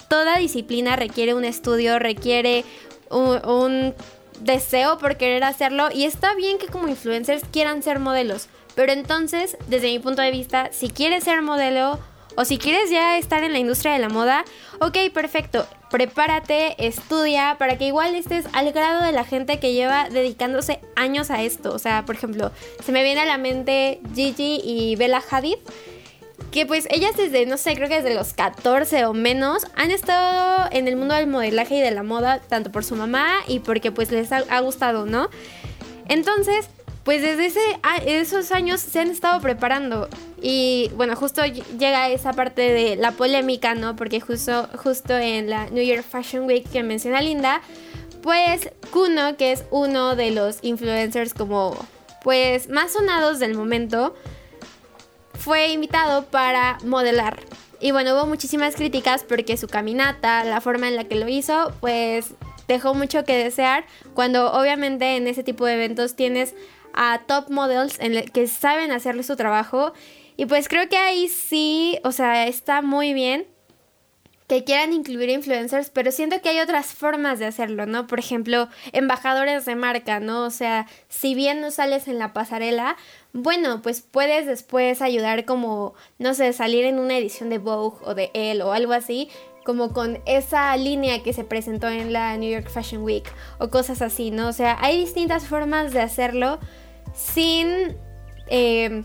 toda 0.08 0.38
disciplina 0.38 0.96
requiere 0.96 1.34
un 1.34 1.44
estudio, 1.44 1.98
requiere 1.98 2.64
un, 3.10 3.94
deseo 4.40 4.98
por 4.98 5.18
querer 5.18 5.44
hacerlo 5.44 5.88
y 5.92 6.04
está 6.04 6.34
bien 6.34 6.58
que 6.58 6.66
como 6.66 6.88
influencers 6.88 7.44
quieran 7.52 7.82
ser 7.82 8.00
modelos, 8.00 8.48
pero 8.74 8.92
entonces, 8.92 9.56
desde 9.68 9.88
mi 9.88 9.98
punto 9.98 10.22
de 10.22 10.30
vista, 10.30 10.70
si 10.72 10.88
quieres 10.88 11.24
ser 11.24 11.42
modelo 11.42 12.00
o 12.36 12.44
si 12.44 12.58
quieres 12.58 12.90
ya 12.90 13.18
estar 13.18 13.44
en 13.44 13.52
la 13.52 13.58
industria 13.58 13.92
de 13.92 13.98
la 13.98 14.08
moda, 14.08 14.44
ok, 14.80 14.96
perfecto. 15.12 15.66
Prepárate, 15.90 16.86
estudia, 16.86 17.56
para 17.58 17.76
que 17.76 17.86
igual 17.86 18.14
estés 18.14 18.46
al 18.52 18.72
grado 18.72 19.04
de 19.04 19.12
la 19.12 19.24
gente 19.24 19.58
que 19.60 19.74
lleva 19.74 20.08
dedicándose 20.08 20.80
años 20.96 21.30
a 21.30 21.42
esto. 21.42 21.72
O 21.74 21.78
sea, 21.78 22.04
por 22.04 22.14
ejemplo, 22.14 22.50
se 22.82 22.92
me 22.92 23.02
viene 23.04 23.20
a 23.20 23.26
la 23.26 23.38
mente 23.38 24.00
Gigi 24.14 24.60
y 24.64 24.96
Bella 24.96 25.22
Hadid. 25.30 25.58
Que 26.50 26.66
pues 26.66 26.86
ellas 26.90 27.16
desde, 27.16 27.46
no 27.46 27.56
sé, 27.56 27.74
creo 27.74 27.88
que 27.88 28.02
desde 28.02 28.14
los 28.14 28.34
14 28.34 29.06
o 29.06 29.14
menos 29.14 29.66
han 29.74 29.90
estado 29.90 30.68
en 30.72 30.88
el 30.88 30.96
mundo 30.96 31.14
del 31.14 31.26
modelaje 31.26 31.76
y 31.76 31.80
de 31.80 31.90
la 31.92 32.02
moda, 32.02 32.40
tanto 32.40 32.72
por 32.72 32.84
su 32.84 32.96
mamá 32.96 33.36
y 33.46 33.60
porque 33.60 33.92
pues 33.92 34.10
les 34.10 34.32
ha 34.32 34.60
gustado, 34.60 35.06
¿no? 35.06 35.30
Entonces, 36.08 36.68
pues 37.04 37.20
desde 37.22 37.52
esos 38.06 38.52
años 38.52 38.80
se 38.80 39.00
han 39.00 39.10
estado 39.10 39.40
preparando. 39.40 40.08
Y 40.40 40.90
bueno, 40.96 41.16
justo 41.16 41.42
llega 41.44 42.08
esa 42.10 42.32
parte 42.32 42.62
de 42.62 42.96
la 42.96 43.12
polémica, 43.12 43.74
¿no? 43.74 43.96
Porque 43.96 44.20
justo, 44.20 44.68
justo 44.82 45.16
en 45.16 45.50
la 45.50 45.68
New 45.70 45.84
York 45.84 46.04
Fashion 46.08 46.44
Week 46.46 46.68
que 46.70 46.82
menciona 46.82 47.20
Linda, 47.20 47.60
pues 48.22 48.70
Kuno, 48.92 49.36
que 49.36 49.52
es 49.52 49.64
uno 49.70 50.14
de 50.14 50.30
los 50.30 50.58
influencers 50.62 51.34
como 51.34 51.76
pues 52.22 52.68
más 52.68 52.92
sonados 52.92 53.40
del 53.40 53.54
momento, 53.56 54.14
fue 55.34 55.70
invitado 55.70 56.26
para 56.26 56.78
modelar. 56.84 57.40
Y 57.80 57.90
bueno, 57.90 58.14
hubo 58.14 58.26
muchísimas 58.26 58.76
críticas 58.76 59.24
porque 59.24 59.56
su 59.56 59.66
caminata, 59.66 60.44
la 60.44 60.60
forma 60.60 60.86
en 60.86 60.94
la 60.94 61.02
que 61.02 61.16
lo 61.16 61.26
hizo, 61.28 61.72
pues 61.80 62.34
dejó 62.68 62.94
mucho 62.94 63.24
que 63.24 63.36
desear, 63.36 63.84
cuando 64.14 64.52
obviamente 64.52 65.16
en 65.16 65.26
ese 65.26 65.42
tipo 65.42 65.66
de 65.66 65.74
eventos 65.74 66.14
tienes 66.14 66.54
a 66.94 67.22
top 67.26 67.50
models 67.50 67.98
que 68.32 68.46
saben 68.46 68.92
hacerle 68.92 69.22
su 69.22 69.36
trabajo. 69.36 69.92
Y 70.36 70.46
pues 70.46 70.68
creo 70.68 70.88
que 70.88 70.96
ahí 70.96 71.28
sí, 71.28 71.98
o 72.04 72.12
sea, 72.12 72.46
está 72.46 72.82
muy 72.82 73.14
bien 73.14 73.46
que 74.48 74.64
quieran 74.64 74.92
incluir 74.92 75.30
influencers, 75.30 75.88
pero 75.88 76.12
siento 76.12 76.42
que 76.42 76.50
hay 76.50 76.60
otras 76.60 76.88
formas 76.88 77.38
de 77.38 77.46
hacerlo, 77.46 77.86
¿no? 77.86 78.06
Por 78.06 78.18
ejemplo, 78.18 78.68
embajadores 78.92 79.64
de 79.64 79.76
marca, 79.76 80.20
¿no? 80.20 80.44
O 80.44 80.50
sea, 80.50 80.86
si 81.08 81.34
bien 81.34 81.62
no 81.62 81.70
sales 81.70 82.06
en 82.06 82.18
la 82.18 82.34
pasarela, 82.34 82.96
bueno, 83.32 83.80
pues 83.80 84.02
puedes 84.02 84.46
después 84.46 85.00
ayudar 85.00 85.46
como, 85.46 85.94
no 86.18 86.34
sé, 86.34 86.52
salir 86.52 86.84
en 86.84 86.98
una 86.98 87.16
edición 87.16 87.48
de 87.48 87.56
Vogue 87.56 87.96
o 88.04 88.14
de 88.14 88.30
Elle 88.34 88.62
o 88.62 88.72
algo 88.72 88.92
así, 88.92 89.30
como 89.64 89.94
con 89.94 90.20
esa 90.26 90.76
línea 90.76 91.22
que 91.22 91.32
se 91.32 91.44
presentó 91.44 91.88
en 91.88 92.12
la 92.12 92.36
New 92.36 92.50
York 92.50 92.68
Fashion 92.68 93.02
Week 93.02 93.24
o 93.58 93.70
cosas 93.70 94.02
así, 94.02 94.30
¿no? 94.30 94.48
O 94.48 94.52
sea, 94.52 94.76
hay 94.80 94.98
distintas 94.98 95.46
formas 95.46 95.92
de 95.92 96.00
hacerlo 96.00 96.58
sin... 97.14 97.96
Eh, 98.48 99.02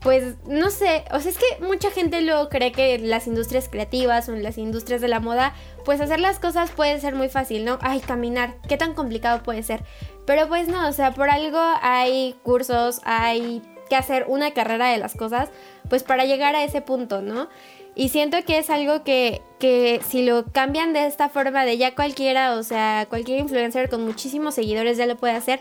pues 0.00 0.36
no 0.46 0.70
sé, 0.70 1.04
o 1.12 1.20
sea, 1.20 1.30
es 1.30 1.36
que 1.36 1.62
mucha 1.62 1.90
gente 1.90 2.22
luego 2.22 2.48
cree 2.48 2.72
que 2.72 2.98
las 2.98 3.26
industrias 3.26 3.68
creativas 3.68 4.28
o 4.28 4.34
en 4.34 4.42
las 4.42 4.56
industrias 4.56 5.02
de 5.02 5.08
la 5.08 5.20
moda, 5.20 5.54
pues 5.84 6.00
hacer 6.00 6.20
las 6.20 6.38
cosas 6.38 6.70
puede 6.70 6.98
ser 7.00 7.14
muy 7.14 7.28
fácil, 7.28 7.66
¿no? 7.66 7.78
Ay, 7.82 8.00
caminar, 8.00 8.54
¿qué 8.66 8.78
tan 8.78 8.94
complicado 8.94 9.42
puede 9.42 9.62
ser? 9.62 9.84
Pero 10.26 10.48
pues 10.48 10.68
no, 10.68 10.88
o 10.88 10.92
sea, 10.92 11.12
por 11.12 11.28
algo 11.28 11.60
hay 11.82 12.34
cursos, 12.42 13.02
hay 13.04 13.62
que 13.90 13.96
hacer 13.96 14.24
una 14.26 14.52
carrera 14.52 14.88
de 14.90 14.96
las 14.96 15.14
cosas, 15.14 15.50
pues 15.90 16.02
para 16.02 16.24
llegar 16.24 16.56
a 16.56 16.64
ese 16.64 16.80
punto, 16.80 17.20
¿no? 17.20 17.50
Y 17.94 18.08
siento 18.10 18.38
que 18.46 18.58
es 18.58 18.70
algo 18.70 19.02
que, 19.02 19.42
que 19.58 20.00
si 20.08 20.24
lo 20.24 20.44
cambian 20.46 20.92
de 20.92 21.06
esta 21.06 21.28
forma 21.28 21.64
de 21.64 21.76
ya 21.76 21.94
cualquiera, 21.94 22.54
o 22.54 22.62
sea, 22.62 23.06
cualquier 23.08 23.40
influencer 23.40 23.90
con 23.90 24.04
muchísimos 24.04 24.54
seguidores 24.54 24.96
ya 24.96 25.06
lo 25.06 25.16
puede 25.16 25.34
hacer, 25.34 25.60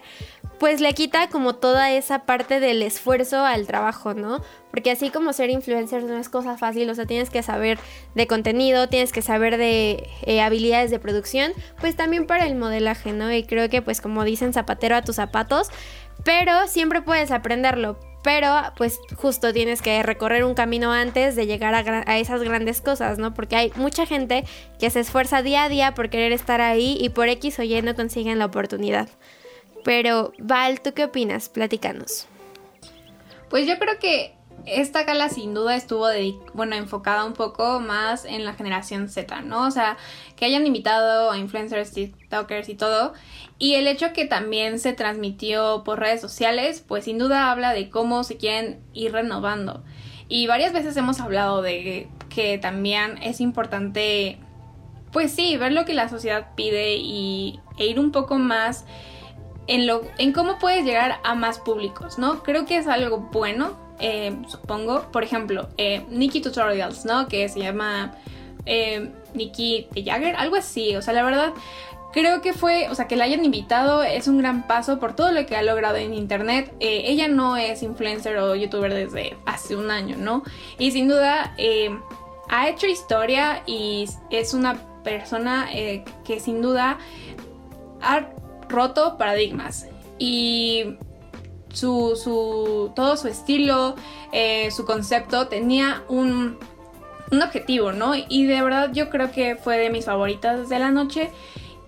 pues 0.59 0.81
le 0.81 0.93
quita 0.93 1.29
como 1.29 1.55
toda 1.55 1.91
esa 1.91 2.25
parte 2.25 2.59
del 2.59 2.81
esfuerzo 2.83 3.43
al 3.45 3.65
trabajo, 3.65 4.13
¿no? 4.13 4.41
Porque 4.71 4.91
así 4.91 5.09
como 5.09 5.33
ser 5.33 5.49
influencer 5.49 6.03
no 6.03 6.17
es 6.17 6.29
cosa 6.29 6.57
fácil, 6.57 6.89
o 6.89 6.95
sea, 6.95 7.05
tienes 7.05 7.29
que 7.29 7.41
saber 7.41 7.79
de 8.13 8.27
contenido, 8.27 8.87
tienes 8.87 9.11
que 9.11 9.21
saber 9.21 9.57
de 9.57 10.07
eh, 10.23 10.41
habilidades 10.41 10.91
de 10.91 10.99
producción, 10.99 11.53
pues 11.79 11.95
también 11.95 12.27
para 12.27 12.45
el 12.45 12.55
modelaje, 12.55 13.13
¿no? 13.13 13.33
Y 13.33 13.43
creo 13.43 13.69
que 13.69 13.81
pues 13.81 14.01
como 14.01 14.23
dicen 14.23 14.53
zapatero 14.53 14.95
a 14.95 15.01
tus 15.01 15.15
zapatos, 15.15 15.69
pero 16.23 16.67
siempre 16.67 17.01
puedes 17.01 17.31
aprenderlo. 17.31 17.97
Pero 18.21 18.53
pues 18.75 18.99
justo 19.15 19.53
tienes 19.53 19.81
que 19.81 20.03
recorrer 20.03 20.43
un 20.43 20.53
camino 20.53 20.91
antes 20.91 21.35
de 21.35 21.45
llegar 21.45 21.73
a, 21.73 22.19
esas 22.19 22.43
grandes 22.43 22.81
cosas, 22.81 23.17
¿no? 23.17 23.33
Porque 23.33 23.55
hay 23.55 23.71
mucha 23.75 24.05
gente 24.05 24.43
que 24.77 24.89
se 24.89 24.99
esfuerza 24.99 25.41
día 25.41 25.63
a 25.63 25.69
día 25.69 25.93
por 25.93 26.09
querer 26.09 26.33
estar 26.33 26.59
ahí 26.59 26.97
y 26.99 27.09
por 27.09 27.29
X 27.29 27.59
o 27.59 27.63
Y 27.63 27.81
no 27.81 27.95
consiguen 27.95 28.39
la 28.39 28.45
oportunidad. 28.45 29.07
Pero, 29.85 30.33
Val, 30.37 30.81
¿tú 30.81 30.93
qué 30.93 31.05
opinas? 31.05 31.47
Platícanos. 31.47 32.27
Pues 33.49 33.65
yo 33.65 33.79
creo 33.79 33.97
que 33.99 34.35
esta 34.65 35.03
gala 35.03 35.29
sin 35.29 35.53
duda 35.53 35.75
estuvo 35.75 36.07
bueno, 36.53 36.75
enfocada 36.75 37.25
un 37.25 37.33
poco 37.33 37.79
más 37.79 38.25
en 38.25 38.45
la 38.45 38.53
generación 38.53 39.09
Z, 39.09 39.41
¿no? 39.41 39.65
O 39.65 39.71
sea, 39.71 39.97
que 40.35 40.45
hayan 40.45 40.65
invitado 40.67 41.31
a 41.31 41.37
influencers, 41.37 41.91
TikTokers 41.91 42.69
y 42.69 42.75
todo. 42.75 43.13
Y 43.59 43.75
el 43.75 43.87
hecho 43.87 44.13
que 44.13 44.25
también 44.25 44.79
se 44.79 44.93
transmitió 44.93 45.83
por 45.83 45.99
redes 45.99 46.21
sociales, 46.21 46.83
pues 46.87 47.03
sin 47.03 47.17
duda 47.17 47.51
habla 47.51 47.73
de 47.73 47.89
cómo 47.89 48.23
se 48.23 48.37
quieren 48.37 48.79
ir 48.93 49.11
renovando. 49.11 49.83
Y 50.29 50.47
varias 50.47 50.71
veces 50.71 50.95
hemos 50.95 51.19
hablado 51.19 51.61
de 51.61 52.07
que 52.29 52.57
también 52.57 53.19
es 53.21 53.41
importante, 53.41 54.37
pues 55.11 55.33
sí, 55.33 55.57
ver 55.57 55.73
lo 55.73 55.83
que 55.83 55.93
la 55.93 56.07
sociedad 56.07 56.55
pide 56.55 56.95
y, 56.95 57.59
e 57.77 57.87
ir 57.87 57.99
un 57.99 58.11
poco 58.11 58.37
más 58.37 58.85
en, 59.67 59.85
lo, 59.87 60.03
en 60.17 60.31
cómo 60.31 60.57
puedes 60.57 60.85
llegar 60.85 61.19
a 61.23 61.35
más 61.35 61.59
públicos, 61.59 62.17
¿no? 62.17 62.41
Creo 62.43 62.65
que 62.65 62.77
es 62.77 62.87
algo 62.87 63.29
bueno 63.31 63.89
eh, 63.99 64.35
supongo. 64.47 65.11
Por 65.11 65.23
ejemplo, 65.23 65.69
eh, 65.77 66.05
Nikki 66.09 66.41
Tutorials, 66.41 67.05
¿no? 67.05 67.27
Que 67.27 67.49
se 67.49 67.59
llama 67.59 68.13
eh, 68.65 69.11
de 69.33 70.03
Jagger, 70.03 70.35
algo 70.35 70.55
así. 70.55 70.95
O 70.95 71.01
sea, 71.01 71.13
la 71.13 71.23
verdad, 71.23 71.53
creo 72.11 72.41
que 72.41 72.53
fue, 72.53 72.89
o 72.89 72.95
sea, 72.95 73.07
que 73.07 73.15
la 73.15 73.25
hayan 73.25 73.45
invitado 73.45 74.03
es 74.03 74.27
un 74.27 74.37
gran 74.37 74.67
paso 74.67 74.99
por 74.99 75.15
todo 75.15 75.31
lo 75.31 75.45
que 75.45 75.55
ha 75.55 75.61
logrado 75.61 75.97
en 75.97 76.13
internet. 76.13 76.73
ella 76.79 77.27
no 77.27 77.57
es 77.57 77.83
influencer 77.83 78.37
o 78.37 78.55
youtuber 78.55 78.93
desde 78.93 79.37
hace 79.45 79.75
un 79.75 79.91
año, 79.91 80.15
¿no? 80.17 80.43
Y 80.77 80.91
sin 80.91 81.07
duda 81.07 81.55
ha 82.49 82.69
hecho 82.69 82.87
historia 82.87 83.61
y 83.65 84.07
es 84.29 84.53
una 84.53 84.79
persona 85.03 85.69
que 86.25 86.39
sin 86.39 86.61
duda 86.61 86.97
ha 88.01 88.29
roto 88.69 89.17
paradigmas. 89.17 89.87
Y 90.17 90.97
su, 91.73 92.19
su, 92.21 92.91
todo 92.95 93.17
su 93.17 93.27
estilo, 93.27 93.95
eh, 94.31 94.71
su 94.71 94.85
concepto 94.85 95.47
tenía 95.47 96.03
un, 96.07 96.57
un 97.31 97.41
objetivo, 97.41 97.91
¿no? 97.91 98.13
Y 98.15 98.45
de 98.45 98.61
verdad 98.61 98.91
yo 98.93 99.09
creo 99.09 99.31
que 99.31 99.55
fue 99.55 99.77
de 99.77 99.89
mis 99.89 100.05
favoritas 100.05 100.69
de 100.69 100.79
la 100.79 100.91
noche 100.91 101.29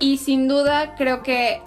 y 0.01 0.17
sin 0.17 0.50
duda 0.50 0.96
creo 0.96 1.24
que 1.24 1.62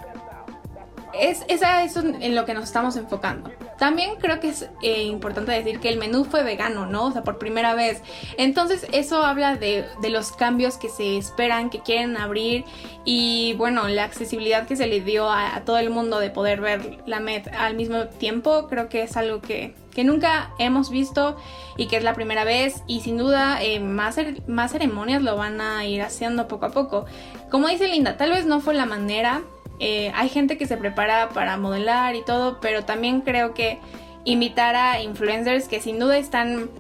es, 1.19 1.43
es 1.49 1.63
eso 1.85 2.01
en 2.01 2.35
lo 2.35 2.45
que 2.45 2.53
nos 2.53 2.65
estamos 2.65 2.97
enfocando. 2.97 3.51
También 3.79 4.17
creo 4.17 4.41
que 4.41 4.49
es 4.49 4.69
eh, 4.83 5.05
importante 5.05 5.53
decir 5.53 5.81
que 5.81 5.89
el 5.89 5.99
menú 5.99 6.25
fue 6.25 6.43
vegano, 6.43 6.87
¿no? 6.87 7.07
O 7.07 7.13
sea, 7.13 7.23
por 7.23 7.39
primera 7.39 7.75
vez. 7.75 8.03
Entonces 8.39 8.87
eso 8.93 9.23
habla 9.25 9.57
de, 9.57 9.85
los 10.09 10.33
cambios 10.33 10.77
que 10.77 10.89
se 10.89 11.17
esperan, 11.17 11.71
que 11.71 11.81
quieren 11.81 12.17
abrir 12.17 12.65
y 13.05 13.55
bueno, 13.55 13.89
la 13.89 14.05
accesibilidad 14.05 14.67
que 14.67 14.77
se 14.77 14.87
le 14.87 15.01
dio 15.01 15.29
a, 15.31 15.63
todo 15.65 15.79
el 15.79 15.91
mundo 15.91 16.21
de 16.21 16.31
poder 16.31 16.61
ver 16.61 16.99
la 17.07 17.21
MED 17.21 17.49
al 17.59 17.75
mismo 17.75 18.07
tiempo, 18.07 18.69
creo 18.69 18.89
que 18.89 19.03
es 19.03 19.17
algo 19.17 19.41
que, 19.41 19.75
nunca 20.05 20.51
hemos 20.59 20.91
visto 20.91 21.37
y 21.77 21.87
que 21.87 21.97
es 21.97 22.05
la 22.05 22.15
primera 22.15 22.45
vez 22.45 22.83
y 22.87 23.01
sin 23.01 23.17
duda 23.17 23.63
eh, 23.63 23.81
más, 23.81 24.17
más 24.47 24.73
ceremonias 24.73 25.23
lo 25.23 25.37
van 25.37 25.61
a 25.61 25.85
ir 25.85 26.03
haciendo 26.03 26.49
poco 26.49 26.67
a 26.67 26.71
poco. 26.71 27.07
Como 27.51 27.69
dice 27.69 27.89
Linda, 27.89 28.17
tal 28.17 28.31
vez 28.31 28.47
no 28.47 28.61
fue 28.61 28.75
la 28.75 28.87
manera 28.87 29.43
eh, 29.81 30.13
hay 30.15 30.29
gente 30.29 30.57
que 30.57 30.67
se 30.67 30.77
prepara 30.77 31.31
para 31.31 31.57
modelar 31.57 32.15
y 32.15 32.25
todo, 32.25 32.61
pero 32.61 32.85
también 32.85 33.21
creo 33.23 33.55
que 33.55 33.79
invitar 34.25 34.75
a 34.77 35.03
influencers 35.03 35.69
que 35.69 35.81
sin 35.81 35.99
duda 35.99 36.17
están, 36.17 36.71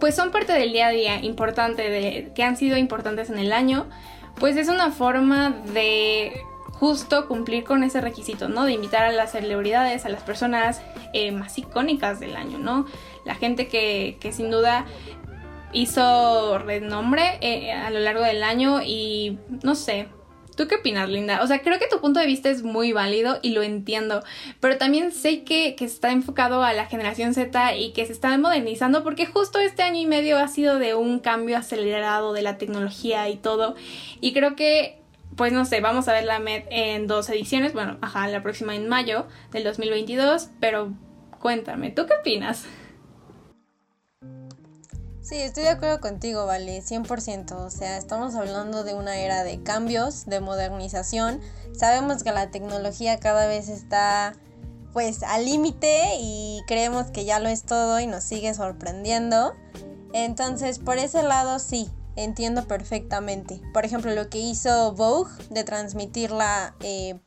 pues 0.00 0.14
son 0.14 0.30
parte 0.30 0.52
del 0.52 0.72
día 0.72 0.88
a 0.88 0.90
día 0.90 1.20
importante, 1.22 1.88
de, 1.88 2.32
que 2.34 2.42
han 2.42 2.56
sido 2.56 2.76
importantes 2.76 3.30
en 3.30 3.38
el 3.38 3.52
año, 3.52 3.86
pues 4.38 4.56
es 4.56 4.68
una 4.68 4.90
forma 4.90 5.50
de 5.72 6.32
justo 6.72 7.26
cumplir 7.26 7.64
con 7.64 7.82
ese 7.84 8.02
requisito, 8.02 8.48
¿no? 8.48 8.64
De 8.64 8.72
invitar 8.72 9.04
a 9.04 9.12
las 9.12 9.32
celebridades, 9.32 10.04
a 10.04 10.10
las 10.10 10.22
personas 10.22 10.82
eh, 11.14 11.32
más 11.32 11.56
icónicas 11.56 12.20
del 12.20 12.36
año, 12.36 12.58
¿no? 12.58 12.86
La 13.24 13.34
gente 13.34 13.68
que, 13.68 14.18
que 14.20 14.32
sin 14.32 14.50
duda 14.50 14.84
hizo 15.72 16.58
renombre 16.58 17.38
eh, 17.40 17.72
a 17.72 17.90
lo 17.90 18.00
largo 18.00 18.22
del 18.22 18.42
año 18.42 18.80
y 18.84 19.38
no 19.62 19.74
sé, 19.74 20.08
¿Tú 20.56 20.66
qué 20.68 20.76
opinas, 20.76 21.08
Linda? 21.10 21.42
O 21.42 21.46
sea, 21.46 21.60
creo 21.60 21.78
que 21.78 21.86
tu 21.86 22.00
punto 22.00 22.18
de 22.18 22.26
vista 22.26 22.48
es 22.48 22.62
muy 22.62 22.92
válido 22.92 23.38
y 23.42 23.50
lo 23.50 23.62
entiendo, 23.62 24.24
pero 24.58 24.78
también 24.78 25.12
sé 25.12 25.44
que, 25.44 25.76
está 25.78 26.10
enfocado 26.10 26.64
a 26.64 26.72
la 26.72 26.86
generación 26.86 27.34
Z 27.34 27.76
y 27.76 27.92
que 27.92 28.06
se 28.06 28.12
está 28.12 28.36
modernizando 28.38 29.04
porque 29.04 29.26
justo 29.26 29.58
este 29.60 29.82
año 29.82 30.00
y 30.00 30.06
medio 30.06 30.38
ha 30.38 30.48
sido 30.48 30.78
de 30.78 30.94
un 30.94 31.20
cambio 31.20 31.58
acelerado 31.58 32.32
de 32.32 32.42
la 32.42 32.56
tecnología 32.56 33.28
y 33.28 33.36
todo. 33.36 33.76
Y 34.20 34.32
creo 34.32 34.56
que, 34.56 34.98
pues 35.36 35.52
no 35.52 35.66
sé, 35.66 35.80
vamos 35.80 36.08
a 36.08 36.12
ver 36.12 36.24
la 36.24 36.38
MED 36.38 36.64
en 36.70 37.06
dos 37.06 37.28
ediciones, 37.28 37.74
bueno, 37.74 37.98
ajá, 38.00 38.26
la 38.26 38.42
próxima 38.42 38.74
en 38.74 38.88
mayo 38.88 39.26
del 39.52 39.62
2022, 39.62 40.48
pero 40.58 40.92
cuéntame, 41.38 41.90
¿tú 41.90 42.06
qué 42.06 42.14
opinas? 42.18 42.64
Sí, 45.28 45.34
estoy 45.38 45.64
de 45.64 45.70
acuerdo 45.70 46.00
contigo, 46.00 46.46
Vale, 46.46 46.80
100%. 46.82 47.50
O 47.56 47.68
sea, 47.68 47.96
estamos 47.96 48.36
hablando 48.36 48.84
de 48.84 48.94
una 48.94 49.18
era 49.18 49.42
de 49.42 49.60
cambios, 49.60 50.24
de 50.26 50.38
modernización. 50.38 51.40
Sabemos 51.76 52.22
que 52.22 52.30
la 52.30 52.52
tecnología 52.52 53.18
cada 53.18 53.48
vez 53.48 53.68
está 53.68 54.34
pues 54.92 55.24
al 55.24 55.44
límite 55.44 56.14
y 56.20 56.60
creemos 56.68 57.06
que 57.10 57.24
ya 57.24 57.40
lo 57.40 57.48
es 57.48 57.64
todo 57.64 57.98
y 57.98 58.06
nos 58.06 58.22
sigue 58.22 58.54
sorprendiendo. 58.54 59.52
Entonces, 60.12 60.78
por 60.78 60.96
ese 60.96 61.24
lado 61.24 61.58
sí, 61.58 61.90
entiendo 62.14 62.68
perfectamente. 62.68 63.60
Por 63.74 63.84
ejemplo, 63.84 64.14
lo 64.14 64.30
que 64.30 64.38
hizo 64.38 64.92
Vogue 64.92 65.32
de 65.50 65.64
transmitirla 65.64 66.76
eh, 66.78 67.18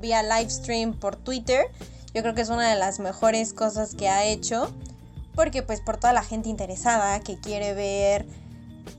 vía 0.00 0.22
live 0.22 0.48
stream 0.48 0.98
por 0.98 1.16
Twitter, 1.16 1.66
yo 2.14 2.22
creo 2.22 2.34
que 2.34 2.40
es 2.40 2.48
una 2.48 2.70
de 2.70 2.78
las 2.78 3.00
mejores 3.00 3.52
cosas 3.52 3.94
que 3.94 4.08
ha 4.08 4.24
hecho 4.24 4.74
porque 5.34 5.62
pues 5.62 5.80
por 5.80 5.96
toda 5.96 6.12
la 6.12 6.22
gente 6.22 6.48
interesada 6.48 7.20
que 7.20 7.38
quiere 7.38 7.74
ver 7.74 8.26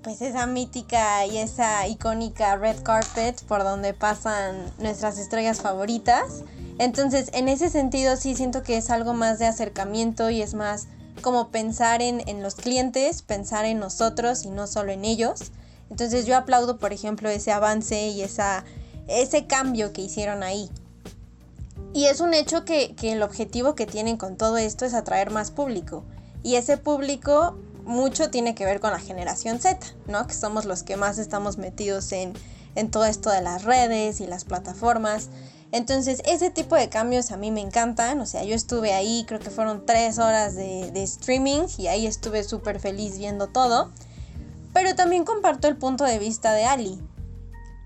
pues 0.04 0.22
esa 0.22 0.46
mítica 0.46 1.26
y 1.26 1.38
esa 1.38 1.88
icónica 1.88 2.56
red 2.56 2.82
carpet 2.84 3.42
por 3.46 3.64
donde 3.64 3.94
pasan 3.94 4.72
nuestras 4.80 5.18
estrellas 5.18 5.62
favoritas. 5.62 6.44
Entonces, 6.78 7.30
en 7.34 7.48
ese 7.48 7.70
sentido 7.70 8.18
sí 8.18 8.36
siento 8.36 8.62
que 8.62 8.78
es 8.78 8.90
algo 8.90 9.14
más 9.14 9.40
de 9.40 9.46
acercamiento 9.46 10.30
y 10.30 10.42
es 10.42 10.54
más 10.54 10.88
como 11.22 11.50
pensar 11.50 12.02
en, 12.02 12.28
en 12.28 12.44
los 12.44 12.56
clientes, 12.56 13.22
pensar 13.22 13.66
en 13.66 13.80
nosotros 13.80 14.44
y 14.46 14.50
no 14.50 14.68
solo 14.68 14.92
en 14.92 15.06
ellos. 15.06 15.52
Entonces 15.90 16.26
yo 16.26 16.36
aplaudo, 16.36 16.78
por 16.78 16.94
ejemplo, 16.94 17.30
ese 17.30 17.52
avance 17.52 18.10
y 18.10 18.22
esa, 18.22 18.64
ese 19.08 19.48
cambio 19.48 19.94
que 19.94 20.02
hicieron 20.02 20.44
ahí. 20.44 20.70
Y 21.94 22.06
es 22.06 22.20
un 22.20 22.34
hecho 22.34 22.66
que, 22.66 22.94
que 22.96 23.14
el 23.14 23.24
objetivo 23.24 23.74
que 23.74 23.86
tienen 23.86 24.18
con 24.18 24.36
todo 24.36 24.58
esto 24.58 24.86
es 24.86 24.94
atraer 24.94 25.32
más 25.32 25.52
público. 25.52 26.04
Y 26.46 26.58
ese 26.58 26.78
público 26.78 27.58
mucho 27.86 28.30
tiene 28.30 28.54
que 28.54 28.66
ver 28.66 28.80
con 28.80 28.92
la 28.92 29.00
generación 29.00 29.60
Z, 29.60 29.80
¿no? 30.06 30.28
Que 30.28 30.36
somos 30.36 30.66
los 30.66 30.84
que 30.84 30.96
más 30.96 31.18
estamos 31.18 31.58
metidos 31.58 32.12
en, 32.12 32.34
todo 32.92 33.06
esto 33.06 33.32
de 33.32 33.42
las 33.42 33.64
redes 33.64 34.22
y 34.22 34.28
las 34.28 34.46
plataformas. 34.46 35.30
Entonces, 35.72 36.22
ese 36.24 36.52
tipo 36.52 36.76
de 36.76 36.88
cambios 36.88 37.32
a 37.32 37.38
mí 37.38 37.50
me 37.50 37.62
encantan. 37.62 38.20
O 38.20 38.28
sea, 38.28 38.44
yo 38.44 38.54
estuve 38.54 38.94
ahí, 38.94 39.26
creo 39.28 39.40
que 39.40 39.50
fueron 39.50 39.88
tres 39.88 40.20
horas 40.20 40.56
de, 40.56 40.92
streaming 41.02 41.64
y 41.80 41.88
ahí 41.88 42.06
estuve 42.06 42.44
súper 42.44 42.80
feliz 42.80 43.18
viendo 43.18 43.48
todo. 43.48 43.90
Pero 44.72 44.94
también 44.94 45.26
comparto 45.26 45.68
el 45.68 45.78
punto 45.78 46.04
de 46.04 46.20
vista 46.20 46.54
de 46.54 46.66
Ali, 46.66 47.02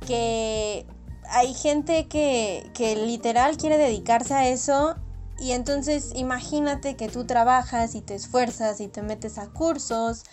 que 0.06 0.86
hay 1.30 1.54
gente 1.54 2.10
que, 2.10 2.70
que 2.74 2.98
literal 2.98 3.56
quiere 3.56 3.78
dedicarse 3.78 4.34
a 4.34 4.50
eso 4.50 4.98
y 5.40 5.52
entonces 5.52 6.12
imagínate 6.16 6.96
que 6.96 7.08
tú 7.08 7.26
trabajas 7.26 7.96
y 7.96 8.02
te 8.02 8.16
esfuerzas 8.16 8.82
y 8.82 8.88
te 8.88 9.02
metes 9.02 9.38
a 9.38 9.48
cursos 9.48 10.24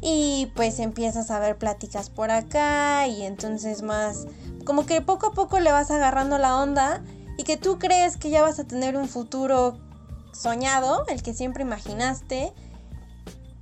y 0.00 0.50
pues 0.54 0.78
empiezas 0.78 1.30
a 1.30 1.38
ver 1.38 1.56
pláticas 1.56 2.10
por 2.10 2.30
acá 2.30 3.06
y 3.06 3.22
entonces 3.22 3.82
más 3.82 4.26
como 4.64 4.86
que 4.86 5.00
poco 5.00 5.28
a 5.28 5.32
poco 5.32 5.60
le 5.60 5.72
vas 5.72 5.90
agarrando 5.90 6.38
la 6.38 6.58
onda 6.58 7.02
y 7.36 7.44
que 7.44 7.56
tú 7.56 7.78
crees 7.78 8.16
que 8.16 8.30
ya 8.30 8.42
vas 8.42 8.58
a 8.58 8.64
tener 8.64 8.96
un 8.96 9.08
futuro 9.08 9.78
soñado, 10.32 11.04
el 11.08 11.22
que 11.22 11.34
siempre 11.34 11.62
imaginaste, 11.62 12.52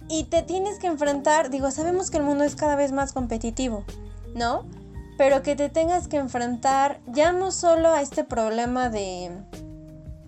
y 0.08 0.24
te 0.24 0.42
tienes 0.42 0.78
que 0.78 0.86
enfrentar, 0.88 1.50
digo, 1.50 1.70
sabemos 1.70 2.10
que 2.10 2.18
el 2.18 2.22
mundo 2.24 2.44
es 2.44 2.56
cada 2.56 2.76
vez 2.76 2.92
más 2.92 3.12
competitivo, 3.12 3.84
¿no? 4.34 4.66
Pero 5.16 5.42
que 5.42 5.54
te 5.56 5.68
tengas 5.68 6.08
que 6.08 6.16
enfrentar 6.16 7.00
ya 7.06 7.32
no 7.32 7.50
solo 7.52 7.90
a 7.90 8.02
este 8.02 8.24
problema 8.24 8.88
de 8.88 9.30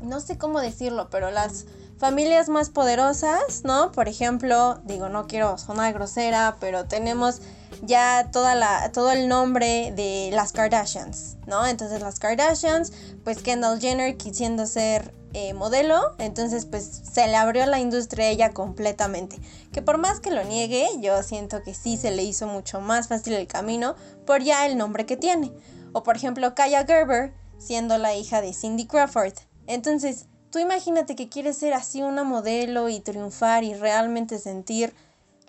no 0.04 0.20
sé 0.20 0.38
cómo 0.38 0.60
decirlo, 0.60 1.08
pero 1.10 1.30
las 1.30 1.66
familias 1.98 2.48
más 2.48 2.70
poderosas, 2.70 3.64
¿no? 3.64 3.92
Por 3.92 4.08
ejemplo, 4.08 4.80
digo, 4.84 5.08
no 5.08 5.26
quiero 5.26 5.56
sonar 5.58 5.92
grosera, 5.94 6.56
pero 6.60 6.86
tenemos 6.86 7.40
ya 7.82 8.30
toda 8.32 8.54
la, 8.54 8.92
todo 8.92 9.12
el 9.12 9.28
nombre 9.28 9.92
de 9.94 10.30
las 10.32 10.52
Kardashians, 10.52 11.36
¿no? 11.46 11.66
Entonces 11.66 12.00
las 12.00 12.18
Kardashians, 12.18 12.92
pues 13.24 13.42
Kendall 13.42 13.80
Jenner 13.80 14.16
quisiendo 14.16 14.66
ser 14.66 15.14
eh, 15.36 15.52
modelo, 15.52 16.14
entonces 16.18 16.64
pues 16.64 17.02
se 17.12 17.26
le 17.26 17.36
abrió 17.36 17.66
la 17.66 17.80
industria 17.80 18.26
a 18.26 18.28
ella 18.28 18.50
completamente. 18.52 19.38
Que 19.72 19.82
por 19.82 19.98
más 19.98 20.20
que 20.20 20.30
lo 20.30 20.44
niegue, 20.44 20.86
yo 21.00 21.22
siento 21.22 21.62
que 21.62 21.74
sí 21.74 21.96
se 21.96 22.10
le 22.10 22.22
hizo 22.22 22.46
mucho 22.46 22.80
más 22.80 23.08
fácil 23.08 23.34
el 23.34 23.46
camino 23.46 23.96
por 24.26 24.42
ya 24.42 24.66
el 24.66 24.76
nombre 24.76 25.06
que 25.06 25.16
tiene. 25.16 25.52
O 25.92 26.02
por 26.02 26.16
ejemplo, 26.16 26.54
Kaya 26.54 26.84
Gerber, 26.84 27.32
siendo 27.58 27.98
la 27.98 28.14
hija 28.14 28.40
de 28.40 28.52
Cindy 28.52 28.86
Crawford, 28.86 29.34
entonces, 29.66 30.26
tú 30.50 30.58
imagínate 30.58 31.16
que 31.16 31.28
quieres 31.28 31.58
ser 31.58 31.74
así 31.74 32.02
una 32.02 32.24
modelo 32.24 32.88
y 32.88 33.00
triunfar 33.00 33.64
y 33.64 33.74
realmente 33.74 34.38
sentir 34.38 34.94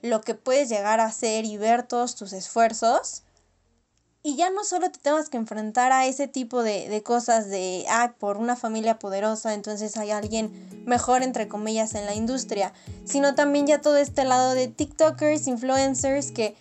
lo 0.02 0.22
que 0.22 0.36
puedes 0.36 0.70
llegar 0.70 1.00
a 1.00 1.06
hacer 1.06 1.46
y 1.46 1.58
ver 1.58 1.84
todos 1.84 2.16
tus 2.16 2.34
esfuerzos. 2.34 3.24
Y 4.24 4.36
ya 4.36 4.50
no 4.50 4.64
solo 4.64 4.90
te 4.90 4.98
tengas 4.98 5.30
que 5.30 5.38
enfrentar 5.38 5.92
a 5.92 6.08
ese 6.08 6.28
tipo 6.28 6.64
de, 6.64 6.90
de, 6.90 7.04
cosas 7.04 7.48
de, 7.48 7.86
ah, 7.90 8.16
por 8.18 8.38
una 8.38 8.56
familia 8.56 8.98
poderosa, 8.98 9.54
entonces 9.54 9.98
hay 9.98 10.10
alguien 10.10 10.84
mejor, 10.86 11.22
entre 11.22 11.48
comillas, 11.48 11.94
en 11.94 12.08
la 12.08 12.16
industria, 12.16 12.74
sino 13.04 13.36
también 13.36 13.68
ya 13.68 13.82
todo 13.82 13.98
este 13.98 14.24
lado 14.24 14.56
de 14.56 14.68
TikTokers, 14.68 15.46
influencers 15.46 16.32
que 16.32 16.56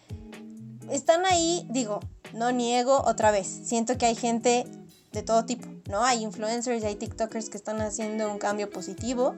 están 0.90 1.24
ahí, 1.24 1.66
digo, 1.70 2.00
no 2.34 2.52
niego 2.52 3.02
otra 3.06 3.30
vez, 3.30 3.46
siento 3.46 3.96
que 3.96 4.06
hay 4.06 4.14
gente 4.14 4.66
de 5.12 5.22
todo 5.22 5.46
tipo, 5.46 5.66
¿no? 5.88 6.04
Hay 6.04 6.22
influencers 6.22 6.82
y 6.82 6.86
hay 6.86 6.96
TikTokers 6.96 7.50
que 7.50 7.56
están 7.56 7.80
haciendo 7.80 8.30
un 8.30 8.38
cambio 8.38 8.70
positivo, 8.70 9.34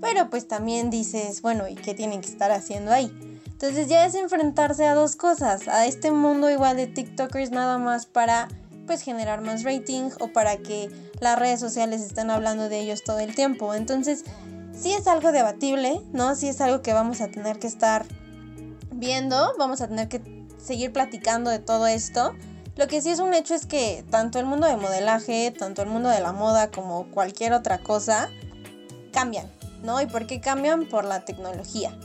pero 0.00 0.30
pues 0.30 0.48
también 0.48 0.90
dices, 0.90 1.42
bueno, 1.42 1.68
¿y 1.68 1.74
qué 1.74 1.94
tienen 1.94 2.20
que 2.20 2.28
estar 2.28 2.50
haciendo 2.50 2.92
ahí? 2.92 3.12
Entonces 3.46 3.88
ya 3.88 4.04
es 4.04 4.14
enfrentarse 4.14 4.86
a 4.86 4.94
dos 4.94 5.16
cosas, 5.16 5.66
a 5.68 5.86
este 5.86 6.10
mundo 6.10 6.50
igual 6.50 6.76
de 6.76 6.86
TikTokers 6.86 7.50
nada 7.50 7.78
más 7.78 8.04
para 8.06 8.48
pues 8.86 9.02
generar 9.02 9.40
más 9.40 9.64
rating 9.64 10.10
o 10.20 10.28
para 10.28 10.58
que 10.58 10.90
las 11.20 11.38
redes 11.38 11.60
sociales 11.60 12.02
estén 12.02 12.30
hablando 12.30 12.68
de 12.68 12.80
ellos 12.80 13.02
todo 13.02 13.18
el 13.18 13.34
tiempo. 13.34 13.74
Entonces, 13.74 14.24
sí 14.72 14.92
es 14.92 15.06
algo 15.06 15.32
debatible, 15.32 16.00
¿no? 16.12 16.34
Sí 16.34 16.48
es 16.48 16.60
algo 16.60 16.82
que 16.82 16.92
vamos 16.92 17.20
a 17.20 17.28
tener 17.28 17.58
que 17.58 17.66
estar 17.66 18.04
viendo, 18.92 19.54
vamos 19.58 19.80
a 19.80 19.88
tener 19.88 20.08
que 20.08 20.20
seguir 20.62 20.92
platicando 20.92 21.50
de 21.50 21.58
todo 21.58 21.86
esto. 21.86 22.34
Lo 22.76 22.86
que 22.88 23.00
sí 23.00 23.08
es 23.08 23.20
un 23.20 23.32
hecho 23.32 23.54
es 23.54 23.64
que 23.64 24.04
tanto 24.10 24.38
el 24.38 24.44
mundo 24.44 24.66
de 24.66 24.76
modelaje, 24.76 25.50
tanto 25.50 25.80
el 25.80 25.88
mundo 25.88 26.10
de 26.10 26.20
la 26.20 26.32
moda 26.32 26.70
como 26.70 27.10
cualquier 27.10 27.54
otra 27.54 27.78
cosa 27.78 28.28
cambian, 29.12 29.50
¿no? 29.82 30.00
¿Y 30.02 30.06
por 30.06 30.26
qué 30.26 30.42
cambian? 30.42 30.86
Por 30.86 31.04
la 31.04 31.24
tecnología. 31.24 31.96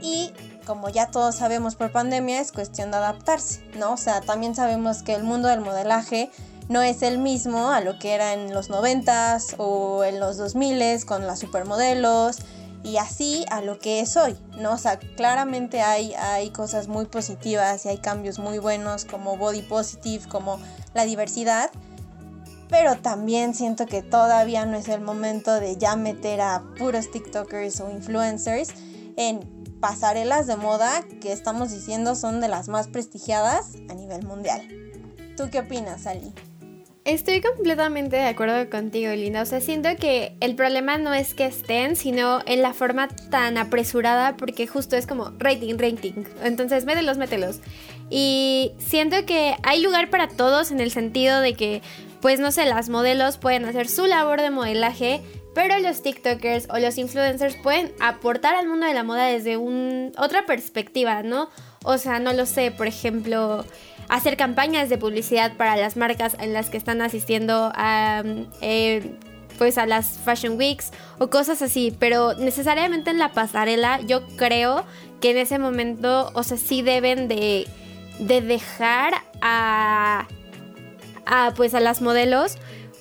Y 0.00 0.32
como 0.64 0.88
ya 0.88 1.10
todos 1.10 1.36
sabemos 1.36 1.76
por 1.76 1.92
pandemia, 1.92 2.40
es 2.40 2.50
cuestión 2.50 2.90
de 2.90 2.96
adaptarse, 2.96 3.60
¿no? 3.78 3.92
O 3.92 3.96
sea, 3.98 4.22
también 4.22 4.54
sabemos 4.54 5.02
que 5.02 5.14
el 5.14 5.22
mundo 5.22 5.48
del 5.48 5.60
modelaje 5.60 6.30
no 6.70 6.80
es 6.80 7.02
el 7.02 7.18
mismo 7.18 7.70
a 7.70 7.82
lo 7.82 7.98
que 7.98 8.14
era 8.14 8.32
en 8.32 8.54
los 8.54 8.70
90s 8.70 9.54
o 9.58 10.02
en 10.02 10.18
los 10.18 10.38
2000s 10.40 11.04
con 11.04 11.26
las 11.26 11.40
supermodelos 11.40 12.38
y 12.82 12.98
así 12.98 13.44
a 13.50 13.60
lo 13.60 13.78
que 13.78 14.00
es 14.00 14.16
hoy, 14.16 14.36
¿no? 14.58 14.72
O 14.72 14.78
sea, 14.78 14.98
claramente 14.98 15.82
hay, 15.82 16.14
hay 16.14 16.50
cosas 16.50 16.88
muy 16.88 17.06
positivas 17.06 17.84
y 17.84 17.88
hay 17.88 17.98
cambios 17.98 18.38
muy 18.38 18.58
buenos 18.58 19.04
como 19.04 19.36
body 19.36 19.62
positive, 19.62 20.28
como 20.28 20.58
la 20.94 21.04
diversidad, 21.04 21.70
pero 22.68 22.96
también 22.96 23.54
siento 23.54 23.86
que 23.86 24.02
todavía 24.02 24.66
no 24.66 24.76
es 24.76 24.88
el 24.88 25.00
momento 25.00 25.54
de 25.60 25.76
ya 25.76 25.96
meter 25.96 26.40
a 26.40 26.62
puros 26.78 27.10
TikTokers 27.10 27.80
o 27.80 27.90
influencers 27.90 28.70
en 29.16 29.40
pasarelas 29.80 30.46
de 30.46 30.56
moda 30.56 31.04
que 31.20 31.32
estamos 31.32 31.70
diciendo 31.70 32.14
son 32.14 32.40
de 32.40 32.48
las 32.48 32.68
más 32.68 32.88
prestigiadas 32.88 33.74
a 33.88 33.94
nivel 33.94 34.24
mundial. 34.26 34.66
¿Tú 35.36 35.48
qué 35.50 35.60
opinas, 35.60 36.06
Ali? 36.06 36.32
Estoy 37.06 37.40
completamente 37.40 38.16
de 38.16 38.26
acuerdo 38.26 38.68
contigo, 38.68 39.12
Linda. 39.12 39.42
O 39.42 39.46
sea, 39.46 39.60
siento 39.60 39.90
que 39.94 40.36
el 40.40 40.56
problema 40.56 40.98
no 40.98 41.14
es 41.14 41.34
que 41.34 41.46
estén, 41.46 41.94
sino 41.94 42.40
en 42.46 42.62
la 42.62 42.74
forma 42.74 43.06
tan 43.30 43.58
apresurada, 43.58 44.36
porque 44.36 44.66
justo 44.66 44.96
es 44.96 45.06
como 45.06 45.30
rating, 45.38 45.76
rating. 45.78 46.24
Entonces, 46.42 46.84
mételos, 46.84 47.16
mételos. 47.16 47.60
Y 48.10 48.72
siento 48.78 49.24
que 49.24 49.54
hay 49.62 49.82
lugar 49.82 50.10
para 50.10 50.26
todos 50.26 50.72
en 50.72 50.80
el 50.80 50.90
sentido 50.90 51.40
de 51.40 51.54
que, 51.54 51.80
pues 52.20 52.40
no 52.40 52.50
sé, 52.50 52.66
las 52.66 52.88
modelos 52.88 53.38
pueden 53.38 53.66
hacer 53.66 53.86
su 53.88 54.06
labor 54.06 54.40
de 54.40 54.50
modelaje, 54.50 55.22
pero 55.54 55.78
los 55.78 56.02
TikTokers 56.02 56.66
o 56.70 56.80
los 56.80 56.98
influencers 56.98 57.54
pueden 57.54 57.92
aportar 58.00 58.56
al 58.56 58.66
mundo 58.66 58.84
de 58.84 58.94
la 58.94 59.04
moda 59.04 59.26
desde 59.26 59.56
un, 59.56 60.10
otra 60.18 60.44
perspectiva, 60.44 61.22
¿no? 61.22 61.50
O 61.84 61.98
sea, 61.98 62.18
no 62.18 62.32
lo 62.32 62.46
sé, 62.46 62.72
por 62.72 62.88
ejemplo 62.88 63.64
hacer 64.08 64.36
campañas 64.36 64.88
de 64.88 64.98
publicidad 64.98 65.56
para 65.56 65.76
las 65.76 65.96
marcas 65.96 66.36
en 66.40 66.52
las 66.52 66.70
que 66.70 66.76
están 66.76 67.02
asistiendo 67.02 67.72
a, 67.74 68.22
eh, 68.60 69.16
pues 69.58 69.78
a 69.78 69.86
las 69.86 70.18
Fashion 70.18 70.56
Weeks 70.56 70.92
o 71.18 71.28
cosas 71.28 71.62
así, 71.62 71.94
pero 71.98 72.34
necesariamente 72.34 73.10
en 73.10 73.18
la 73.18 73.32
pasarela 73.32 74.00
yo 74.02 74.26
creo 74.36 74.84
que 75.20 75.30
en 75.30 75.38
ese 75.38 75.58
momento, 75.58 76.30
o 76.34 76.42
sea, 76.42 76.56
sí 76.56 76.82
deben 76.82 77.28
de, 77.28 77.66
de 78.18 78.40
dejar 78.40 79.14
a, 79.40 80.26
a, 81.24 81.52
pues 81.56 81.74
a 81.74 81.80
las 81.80 82.02
modelos 82.02 82.58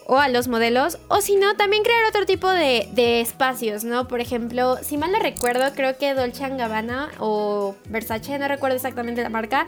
o 0.07 0.19
a 0.19 0.29
los 0.29 0.47
modelos, 0.47 0.99
o 1.07 1.19
si 1.19 1.35
no, 1.35 1.55
también 1.55 1.81
crear 1.81 2.05
otro 2.07 2.27
tipo 2.27 2.47
de, 2.47 2.87
de, 2.91 3.21
espacios, 3.21 3.83
¿no? 3.83 4.07
Por 4.07 4.21
ejemplo, 4.21 4.77
si 4.83 4.97
mal 4.97 5.11
no 5.11 5.17
recuerdo, 5.17 5.73
creo 5.73 5.97
que 5.97 6.13
Dolce 6.13 6.47
Gabbana 6.47 7.09
o 7.17 7.75
Versace, 7.89 8.37
no 8.37 8.47
recuerdo 8.47 8.75
exactamente 8.75 9.23
la 9.23 9.29
marca, 9.29 9.65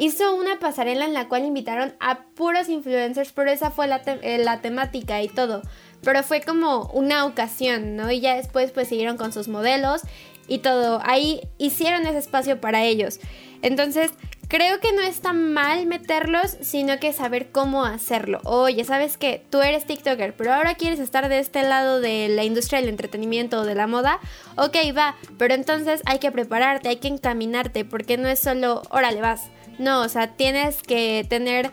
hizo 0.00 0.34
una 0.34 0.58
pasarela 0.58 1.04
en 1.04 1.12
la 1.12 1.28
cual 1.28 1.44
invitaron 1.44 1.94
a 2.00 2.24
puros 2.34 2.70
influencers, 2.70 3.32
pero 3.32 3.50
esa 3.50 3.70
fue 3.70 3.86
la, 3.86 4.00
eh, 4.22 4.38
la, 4.38 4.62
temática 4.62 5.20
y 5.22 5.28
todo. 5.28 5.60
Pero 6.02 6.22
fue 6.22 6.40
como 6.40 6.86
una 6.94 7.26
ocasión, 7.26 7.96
¿no? 7.96 8.10
Y 8.10 8.20
ya 8.20 8.34
después 8.34 8.72
pues 8.72 8.88
siguieron 8.88 9.18
con 9.18 9.32
sus 9.32 9.48
modelos 9.48 10.00
y 10.48 10.58
todo. 10.58 11.00
Ahí 11.04 11.42
hicieron 11.58 12.06
ese 12.06 12.16
espacio 12.16 12.62
para 12.62 12.82
ellos. 12.82 13.20
Entonces, 13.60 14.10
creo 14.48 14.80
que 14.80 14.94
no 14.94 15.02
está 15.02 15.34
mal 15.34 15.84
meterlos, 15.84 16.56
sino 16.62 16.98
que 16.98 17.12
saber 17.12 17.50
cómo 17.52 17.84
hacerlo. 17.84 18.40
Oye, 18.44 18.84
¿sabes 18.84 19.18
qué? 19.18 19.44
Tú 19.50 19.60
eres 19.60 19.84
TikToker, 19.84 20.32
pero 20.34 20.54
ahora 20.54 20.76
quieres 20.76 20.98
estar 20.98 21.28
de 21.28 21.40
este 21.40 21.62
lado 21.62 22.00
de 22.00 22.30
la 22.30 22.44
industria 22.44 22.80
del 22.80 22.88
entretenimiento 22.88 23.60
o 23.60 23.64
de 23.66 23.74
la 23.74 23.86
moda. 23.86 24.18
Ok, 24.56 24.76
va, 24.96 25.16
pero 25.36 25.52
entonces 25.52 26.00
hay 26.06 26.20
que 26.20 26.32
prepararte, 26.32 26.88
hay 26.88 26.96
que 26.96 27.08
encaminarte, 27.08 27.84
porque 27.84 28.16
no 28.16 28.28
es 28.28 28.38
solo, 28.38 28.80
órale, 28.88 29.20
vas 29.20 29.50
no, 29.80 30.02
o 30.02 30.08
sea, 30.08 30.28
tienes 30.36 30.82
que 30.82 31.26
tener 31.28 31.70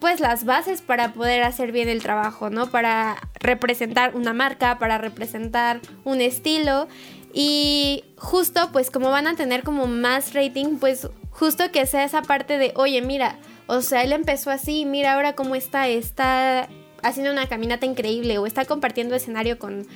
pues 0.00 0.18
las 0.18 0.44
bases 0.44 0.80
para 0.80 1.12
poder 1.12 1.42
hacer 1.42 1.72
bien 1.72 1.88
el 1.88 2.02
trabajo, 2.02 2.48
¿no? 2.48 2.70
Para 2.70 3.16
representar 3.38 4.16
una 4.16 4.32
marca, 4.32 4.78
para 4.78 4.96
representar 4.98 5.80
un 6.04 6.22
estilo 6.22 6.88
y 7.32 8.04
justo 8.16 8.70
pues 8.72 8.90
como 8.90 9.10
van 9.10 9.26
a 9.26 9.36
tener 9.36 9.62
como 9.62 9.86
más 9.86 10.32
rating, 10.32 10.78
pues 10.78 11.08
justo 11.30 11.70
que 11.70 11.86
sea 11.86 12.04
esa 12.04 12.22
parte 12.22 12.58
de, 12.58 12.72
oye, 12.76 13.02
mira, 13.02 13.36
o 13.66 13.82
sea, 13.82 14.02
él 14.02 14.12
empezó 14.12 14.50
así, 14.50 14.86
mira 14.86 15.12
ahora 15.12 15.34
cómo 15.34 15.54
está, 15.54 15.86
está 15.86 16.68
haciendo 17.02 17.30
una 17.30 17.46
caminata 17.46 17.86
increíble 17.86 18.38
o 18.38 18.46
está 18.46 18.64
compartiendo 18.64 19.14
escenario 19.14 19.58
con 19.58 19.86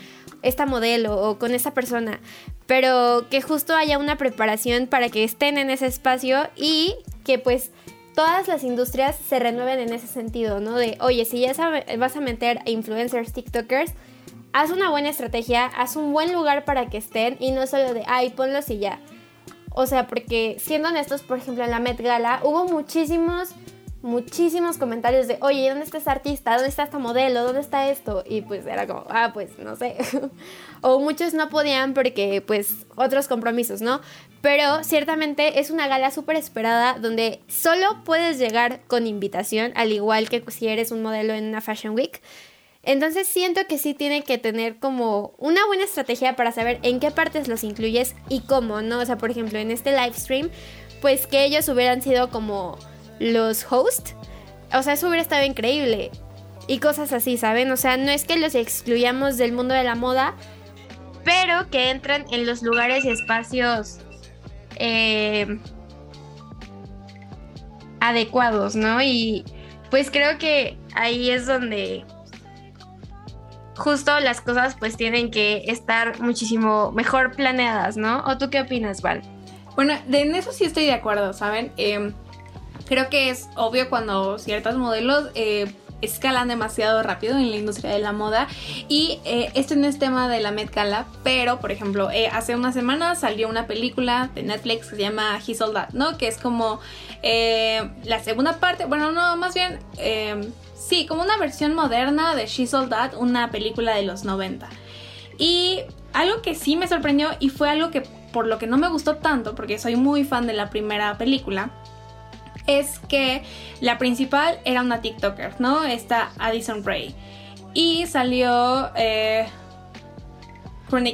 esta 0.44 0.66
modelo 0.66 1.20
o 1.20 1.38
con 1.38 1.54
esa 1.54 1.72
persona, 1.72 2.20
pero 2.66 3.26
que 3.30 3.42
justo 3.42 3.74
haya 3.74 3.98
una 3.98 4.16
preparación 4.16 4.86
para 4.86 5.08
que 5.08 5.24
estén 5.24 5.58
en 5.58 5.70
ese 5.70 5.86
espacio 5.86 6.48
y 6.56 6.94
que 7.24 7.38
pues 7.38 7.70
todas 8.14 8.46
las 8.48 8.62
industrias 8.62 9.16
se 9.16 9.38
renueven 9.38 9.80
en 9.80 9.92
ese 9.92 10.06
sentido, 10.06 10.60
¿no? 10.60 10.76
De, 10.76 10.96
oye, 11.00 11.24
si 11.24 11.40
ya 11.40 11.52
vas 11.98 12.16
a 12.16 12.20
meter 12.20 12.60
influencers, 12.66 13.32
TikTokers, 13.32 13.92
haz 14.52 14.70
una 14.70 14.90
buena 14.90 15.08
estrategia, 15.08 15.66
haz 15.66 15.96
un 15.96 16.12
buen 16.12 16.32
lugar 16.32 16.64
para 16.64 16.88
que 16.88 16.98
estén 16.98 17.36
y 17.40 17.50
no 17.50 17.66
solo 17.66 17.92
de, 17.92 18.04
ay, 18.06 18.30
ponlos 18.30 18.70
y 18.70 18.78
ya. 18.78 19.00
O 19.72 19.86
sea, 19.86 20.06
porque 20.06 20.56
siendo 20.60 20.88
honestos, 20.88 21.22
por 21.22 21.38
ejemplo, 21.38 21.64
en 21.64 21.70
la 21.70 21.80
Met 21.80 22.00
Gala 22.00 22.40
hubo 22.44 22.64
muchísimos 22.64 23.50
muchísimos 24.04 24.76
comentarios 24.76 25.26
de, 25.26 25.38
oye, 25.40 25.66
¿dónde 25.70 25.84
está 25.84 25.96
esta 25.96 26.12
artista? 26.12 26.52
¿Dónde 26.52 26.68
está 26.68 26.82
esta 26.82 26.98
modelo? 26.98 27.42
¿Dónde 27.42 27.60
está 27.60 27.88
esto? 27.88 28.22
Y 28.28 28.42
pues 28.42 28.66
era 28.66 28.86
como, 28.86 29.06
ah, 29.08 29.30
pues 29.32 29.58
no 29.58 29.76
sé. 29.76 29.96
o 30.82 31.00
muchos 31.00 31.32
no 31.32 31.48
podían 31.48 31.94
porque 31.94 32.42
pues 32.46 32.86
otros 32.96 33.28
compromisos, 33.28 33.80
¿no? 33.80 34.02
Pero 34.42 34.84
ciertamente 34.84 35.58
es 35.58 35.70
una 35.70 35.88
gala 35.88 36.10
súper 36.10 36.36
esperada 36.36 36.98
donde 36.98 37.40
solo 37.48 38.04
puedes 38.04 38.38
llegar 38.38 38.82
con 38.88 39.06
invitación, 39.06 39.72
al 39.74 39.90
igual 39.90 40.28
que 40.28 40.44
si 40.48 40.68
eres 40.68 40.92
un 40.92 41.02
modelo 41.02 41.32
en 41.32 41.46
una 41.48 41.62
Fashion 41.62 41.94
Week. 41.94 42.20
Entonces 42.82 43.26
siento 43.26 43.62
que 43.66 43.78
sí 43.78 43.94
tiene 43.94 44.22
que 44.22 44.36
tener 44.36 44.76
como 44.76 45.32
una 45.38 45.64
buena 45.66 45.84
estrategia 45.84 46.36
para 46.36 46.52
saber 46.52 46.78
en 46.82 47.00
qué 47.00 47.10
partes 47.10 47.48
los 47.48 47.64
incluyes 47.64 48.14
y 48.28 48.40
cómo, 48.40 48.82
¿no? 48.82 49.00
O 49.00 49.06
sea, 49.06 49.16
por 49.16 49.30
ejemplo, 49.30 49.58
en 49.58 49.70
este 49.70 49.92
live 49.92 50.12
stream, 50.12 50.50
pues 51.00 51.26
que 51.26 51.46
ellos 51.46 51.66
hubieran 51.70 52.02
sido 52.02 52.28
como 52.28 52.78
los 53.18 53.70
hosts. 53.70 54.14
O 54.72 54.82
sea, 54.82 54.94
eso 54.94 55.08
hubiera 55.08 55.22
estado 55.22 55.44
increíble. 55.44 56.10
Y 56.66 56.78
cosas 56.78 57.12
así, 57.12 57.36
¿saben? 57.36 57.70
O 57.70 57.76
sea, 57.76 57.96
no 57.96 58.10
es 58.10 58.24
que 58.24 58.38
los 58.38 58.54
excluyamos 58.54 59.36
del 59.36 59.52
mundo 59.52 59.74
de 59.74 59.84
la 59.84 59.94
moda, 59.94 60.34
pero 61.24 61.68
que 61.70 61.90
entran 61.90 62.24
en 62.30 62.46
los 62.46 62.62
lugares 62.62 63.04
y 63.04 63.10
espacios 63.10 63.98
eh, 64.76 65.58
adecuados, 68.00 68.76
¿no? 68.76 69.02
Y 69.02 69.44
pues 69.90 70.10
creo 70.10 70.38
que 70.38 70.78
ahí 70.94 71.30
es 71.30 71.46
donde 71.46 72.04
justo 73.76 74.18
las 74.20 74.40
cosas 74.40 74.76
pues 74.78 74.96
tienen 74.96 75.30
que 75.30 75.64
estar 75.66 76.20
muchísimo 76.20 76.92
mejor 76.92 77.32
planeadas, 77.32 77.96
¿no? 77.96 78.24
¿O 78.24 78.38
tú 78.38 78.50
qué 78.50 78.60
opinas, 78.60 79.02
Val? 79.02 79.22
Bueno, 79.74 79.94
en 80.10 80.34
eso 80.34 80.52
sí 80.52 80.64
estoy 80.64 80.84
de 80.84 80.92
acuerdo, 80.92 81.32
¿saben? 81.32 81.72
Eh, 81.76 82.12
creo 82.86 83.08
que 83.10 83.30
es 83.30 83.48
obvio 83.56 83.88
cuando 83.88 84.38
ciertos 84.38 84.76
modelos 84.76 85.30
eh, 85.34 85.72
escalan 86.00 86.48
demasiado 86.48 87.02
rápido 87.02 87.36
en 87.36 87.50
la 87.50 87.56
industria 87.56 87.90
de 87.90 87.98
la 87.98 88.12
moda. 88.12 88.48
Y 88.88 89.20
eh, 89.24 89.50
este 89.54 89.76
no 89.76 89.86
es 89.86 89.98
tema 89.98 90.28
de 90.28 90.40
la 90.40 90.50
Met 90.50 90.74
Gala, 90.74 91.06
pero 91.22 91.60
por 91.60 91.72
ejemplo, 91.72 92.10
eh, 92.10 92.28
hace 92.28 92.54
unas 92.54 92.74
semanas 92.74 93.20
salió 93.20 93.48
una 93.48 93.66
película 93.66 94.30
de 94.34 94.42
Netflix 94.42 94.88
que 94.88 94.96
se 94.96 95.02
llama 95.02 95.38
His 95.46 95.60
All 95.60 95.72
That, 95.72 95.90
¿no? 95.90 96.18
Que 96.18 96.28
es 96.28 96.38
como 96.38 96.80
la 97.22 98.22
segunda 98.22 98.60
parte, 98.60 98.84
bueno, 98.84 99.10
no, 99.10 99.34
más 99.38 99.54
bien, 99.54 99.78
sí, 100.74 101.06
como 101.06 101.22
una 101.22 101.38
versión 101.38 101.74
moderna 101.74 102.34
de 102.34 102.46
She's 102.46 102.74
All 102.74 102.90
That, 102.90 103.14
una 103.16 103.50
película 103.50 103.94
de 103.94 104.02
los 104.02 104.24
90. 104.24 104.68
Y 105.38 105.80
algo 106.12 106.42
que 106.42 106.54
sí 106.54 106.76
me 106.76 106.86
sorprendió 106.86 107.30
y 107.40 107.48
fue 107.48 107.70
algo 107.70 107.90
que 107.90 108.02
por 108.34 108.46
lo 108.46 108.58
que 108.58 108.66
no 108.66 108.76
me 108.78 108.88
gustó 108.88 109.16
tanto, 109.16 109.54
porque 109.54 109.78
soy 109.78 109.96
muy 109.96 110.24
fan 110.24 110.46
de 110.46 110.52
la 110.54 110.68
primera 110.68 111.16
película, 111.18 111.70
es 112.66 112.98
que 113.00 113.42
la 113.80 113.98
principal 113.98 114.58
era 114.64 114.82
una 114.82 115.00
TikToker, 115.00 115.60
¿no? 115.60 115.84
Esta 115.84 116.30
Addison 116.38 116.84
Rae. 116.84 117.14
Y 117.74 118.06
salió 118.06 118.90
eh, 118.96 119.46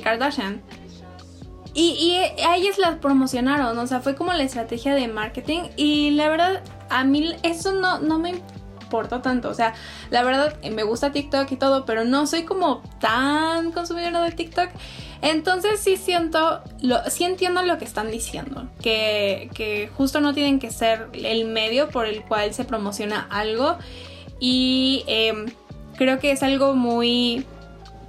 Kardashian. 0.02 0.62
Y, 1.72 1.92
y 1.92 2.42
a 2.42 2.56
ellas 2.56 2.78
las 2.78 2.96
promocionaron, 2.96 3.78
o 3.78 3.86
sea, 3.86 4.00
fue 4.00 4.16
como 4.16 4.32
la 4.32 4.42
estrategia 4.42 4.94
de 4.94 5.06
marketing. 5.08 5.70
Y 5.76 6.10
la 6.10 6.28
verdad, 6.28 6.62
a 6.88 7.04
mí 7.04 7.32
eso 7.42 7.72
no, 7.72 8.00
no 8.00 8.18
me 8.18 8.42
importa 8.82 9.22
tanto. 9.22 9.48
O 9.48 9.54
sea, 9.54 9.74
la 10.10 10.22
verdad 10.24 10.58
me 10.62 10.82
gusta 10.82 11.12
TikTok 11.12 11.50
y 11.52 11.56
todo, 11.56 11.86
pero 11.86 12.04
no 12.04 12.26
soy 12.26 12.42
como 12.42 12.82
tan 12.98 13.70
consumidora 13.70 14.22
de 14.22 14.32
TikTok. 14.32 14.68
Entonces 15.22 15.80
sí 15.80 15.96
siento, 15.96 16.62
lo, 16.80 16.98
sí 17.10 17.24
entiendo 17.24 17.62
lo 17.62 17.78
que 17.78 17.84
están 17.84 18.10
diciendo, 18.10 18.68
que, 18.82 19.90
justo 19.96 20.20
no 20.20 20.32
tienen 20.32 20.58
que 20.58 20.70
ser 20.70 21.08
el 21.12 21.46
medio 21.46 21.90
por 21.90 22.06
el 22.06 22.22
cual 22.22 22.54
se 22.54 22.64
promociona 22.64 23.26
algo. 23.30 23.76
Y 24.38 25.04
em, 25.06 25.46
creo 25.96 26.18
que 26.18 26.30
es 26.30 26.42
algo 26.42 26.74
muy, 26.74 27.44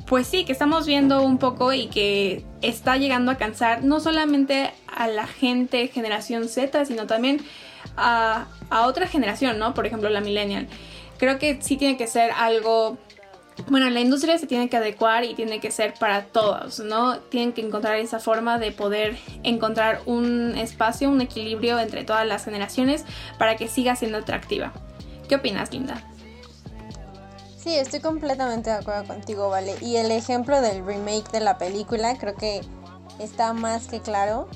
pues 0.07 0.27
sí, 0.27 0.45
que 0.45 0.53
estamos 0.53 0.85
viendo 0.85 1.21
un 1.21 1.37
poco 1.37 1.73
y 1.73 1.87
que 1.87 2.45
está 2.61 2.95
llegando 2.95 3.31
a 3.31 3.35
cansar 3.35 3.83
no 3.83 3.99
solamente 3.99 4.71
a 4.87 5.07
la 5.07 5.27
gente 5.27 5.87
generación 5.89 6.47
Z, 6.47 6.85
sino 6.85 7.07
también 7.07 7.41
a, 7.97 8.47
otra 8.85 9.07
generación, 9.07 9.59
¿no? 9.59 9.73
Por 9.73 9.85
ejemplo, 9.85 10.09
la 10.09 10.21
millennial. 10.21 10.67
Creo 11.17 11.37
que 11.39 11.61
sí 11.61 11.77
tiene 11.77 11.97
que 11.97 12.07
ser 12.07 12.31
algo 12.31 12.97
bueno, 13.67 13.89
la 13.89 13.99
industria 13.99 14.37
se 14.37 14.47
tiene 14.47 14.69
que 14.69 14.77
adecuar 14.77 15.23
y 15.23 15.33
tiene 15.33 15.59
que 15.59 15.71
ser 15.71 15.93
para 15.93 16.25
todos, 16.25 16.79
¿no? 16.79 17.19
Tienen 17.19 17.53
que 17.53 17.61
encontrar 17.61 17.97
esa 17.97 18.19
forma 18.19 18.57
de 18.57 18.71
poder 18.71 19.17
encontrar 19.43 20.01
un 20.05 20.57
espacio, 20.57 21.09
un 21.09 21.21
equilibrio 21.21 21.79
entre 21.79 22.03
todas 22.03 22.25
las 22.25 22.45
generaciones 22.45 23.05
para 23.37 23.55
que 23.55 23.67
siga 23.67 23.95
siendo 23.95 24.19
atractiva. 24.19 24.73
¿Qué 25.27 25.35
opinas, 25.35 25.71
Linda? 25.71 26.01
Sí, 27.57 27.75
estoy 27.75 27.99
completamente 27.99 28.69
de 28.71 28.77
acuerdo 28.77 29.05
contigo, 29.05 29.49
Vale. 29.49 29.75
Y 29.81 29.97
el 29.97 30.11
ejemplo 30.11 30.61
del 30.61 30.83
remake 30.85 31.29
de 31.31 31.41
la 31.41 31.57
película 31.57 32.17
creo 32.17 32.35
que 32.35 32.61
está 33.19 33.53
más 33.53 33.87
que 33.87 33.99
claro 33.99 34.47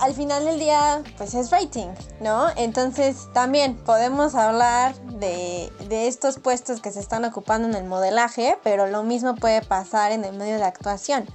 al 0.00 0.14
final 0.14 0.44
del 0.44 0.58
día, 0.58 1.02
pues 1.16 1.34
es 1.34 1.50
rating, 1.50 1.88
¿no? 2.20 2.48
Entonces 2.56 3.28
también 3.32 3.76
podemos 3.76 4.34
hablar 4.34 4.94
de, 5.18 5.70
estos 5.90 6.38
puestos 6.38 6.80
que 6.80 6.92
se 6.92 7.00
están 7.00 7.24
ocupando 7.24 7.68
en 7.68 7.74
el 7.74 7.84
modelaje, 7.84 8.58
pero 8.62 8.86
lo 8.86 9.02
mismo 9.02 9.34
puede 9.34 9.62
pasar 9.62 10.12
en 10.12 10.24
el 10.24 10.36
medio 10.36 10.56
de 10.56 10.64
actuación. 10.64 11.26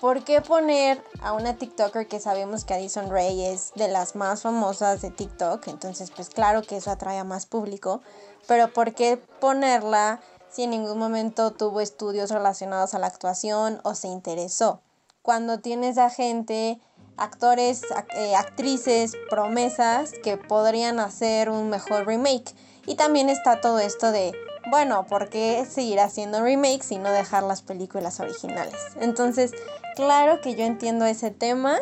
¿Por 0.00 0.24
qué 0.24 0.40
poner 0.40 1.02
a 1.22 1.32
una 1.32 1.56
TikToker 1.56 2.08
que 2.08 2.20
sabemos 2.20 2.64
que 2.64 2.74
Addison 2.74 3.10
Ray 3.10 3.44
es 3.44 3.72
de 3.74 3.88
las 3.88 4.16
más 4.16 4.42
famosas 4.42 5.00
de 5.00 5.10
TikTok? 5.10 5.68
Entonces, 5.68 6.10
pues 6.10 6.28
claro 6.28 6.62
que 6.62 6.76
eso 6.76 6.90
atrae 6.90 7.18
a 7.18 7.24
más 7.24 7.46
público. 7.46 8.02
Pero 8.46 8.72
¿por 8.72 8.94
qué 8.94 9.16
ponerla 9.16 10.20
si 10.50 10.64
en 10.64 10.70
ningún 10.70 10.98
momento 10.98 11.52
tuvo 11.52 11.80
estudios 11.80 12.30
relacionados 12.30 12.94
a 12.94 12.98
la 12.98 13.06
actuación 13.06 13.80
o 13.84 13.94
se 13.94 14.08
interesó? 14.08 14.82
Cuando 15.22 15.60
tienes 15.60 15.96
a 15.96 16.10
gente 16.10 16.78
actores, 17.16 17.82
eh, 18.16 18.34
actrices, 18.34 19.16
promesas 19.30 20.12
que 20.22 20.36
podrían 20.36 21.00
hacer 21.00 21.48
un 21.48 21.70
mejor 21.70 22.06
remake. 22.06 22.54
Y 22.86 22.96
también 22.96 23.28
está 23.28 23.60
todo 23.60 23.78
esto 23.78 24.12
de, 24.12 24.32
bueno, 24.70 25.06
¿por 25.06 25.28
qué 25.28 25.66
seguir 25.68 26.00
haciendo 26.00 26.42
remakes 26.42 26.90
y 26.92 26.98
no 26.98 27.10
dejar 27.10 27.42
las 27.42 27.62
películas 27.62 28.20
originales? 28.20 28.74
Entonces, 29.00 29.52
claro 29.96 30.40
que 30.40 30.54
yo 30.54 30.64
entiendo 30.64 31.04
ese 31.04 31.30
tema, 31.30 31.78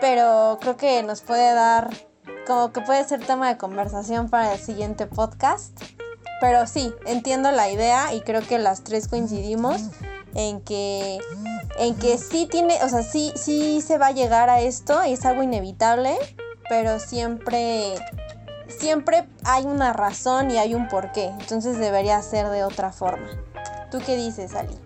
pero 0.00 0.58
creo 0.60 0.76
que 0.76 1.02
nos 1.02 1.22
puede 1.22 1.54
dar, 1.54 1.90
como 2.46 2.72
que 2.72 2.80
puede 2.80 3.04
ser 3.04 3.24
tema 3.24 3.48
de 3.48 3.58
conversación 3.58 4.30
para 4.30 4.54
el 4.54 4.60
siguiente 4.60 5.06
podcast. 5.06 5.80
Pero 6.40 6.66
sí, 6.66 6.92
entiendo 7.06 7.52
la 7.52 7.70
idea 7.70 8.12
y 8.12 8.20
creo 8.22 8.46
que 8.46 8.58
las 8.58 8.82
tres 8.82 9.06
coincidimos 9.06 9.90
en 10.34 10.60
que 10.60 11.18
en 11.78 11.94
que 11.96 12.18
sí 12.18 12.46
tiene, 12.50 12.82
o 12.82 12.88
sea, 12.88 13.02
sí, 13.02 13.32
sí 13.34 13.80
se 13.80 13.98
va 13.98 14.08
a 14.08 14.12
llegar 14.12 14.50
a 14.50 14.60
esto 14.60 15.02
es 15.02 15.24
algo 15.24 15.42
inevitable, 15.42 16.16
pero 16.68 16.98
siempre, 16.98 17.94
siempre 18.68 19.24
hay 19.44 19.64
una 19.64 19.92
razón 19.92 20.50
y 20.50 20.58
hay 20.58 20.74
un 20.74 20.88
porqué, 20.88 21.26
entonces 21.40 21.78
debería 21.78 22.20
ser 22.22 22.48
de 22.48 22.64
otra 22.64 22.92
forma. 22.92 23.28
¿Tú 23.90 24.00
qué 24.04 24.16
dices, 24.16 24.54
Ali? 24.54 24.76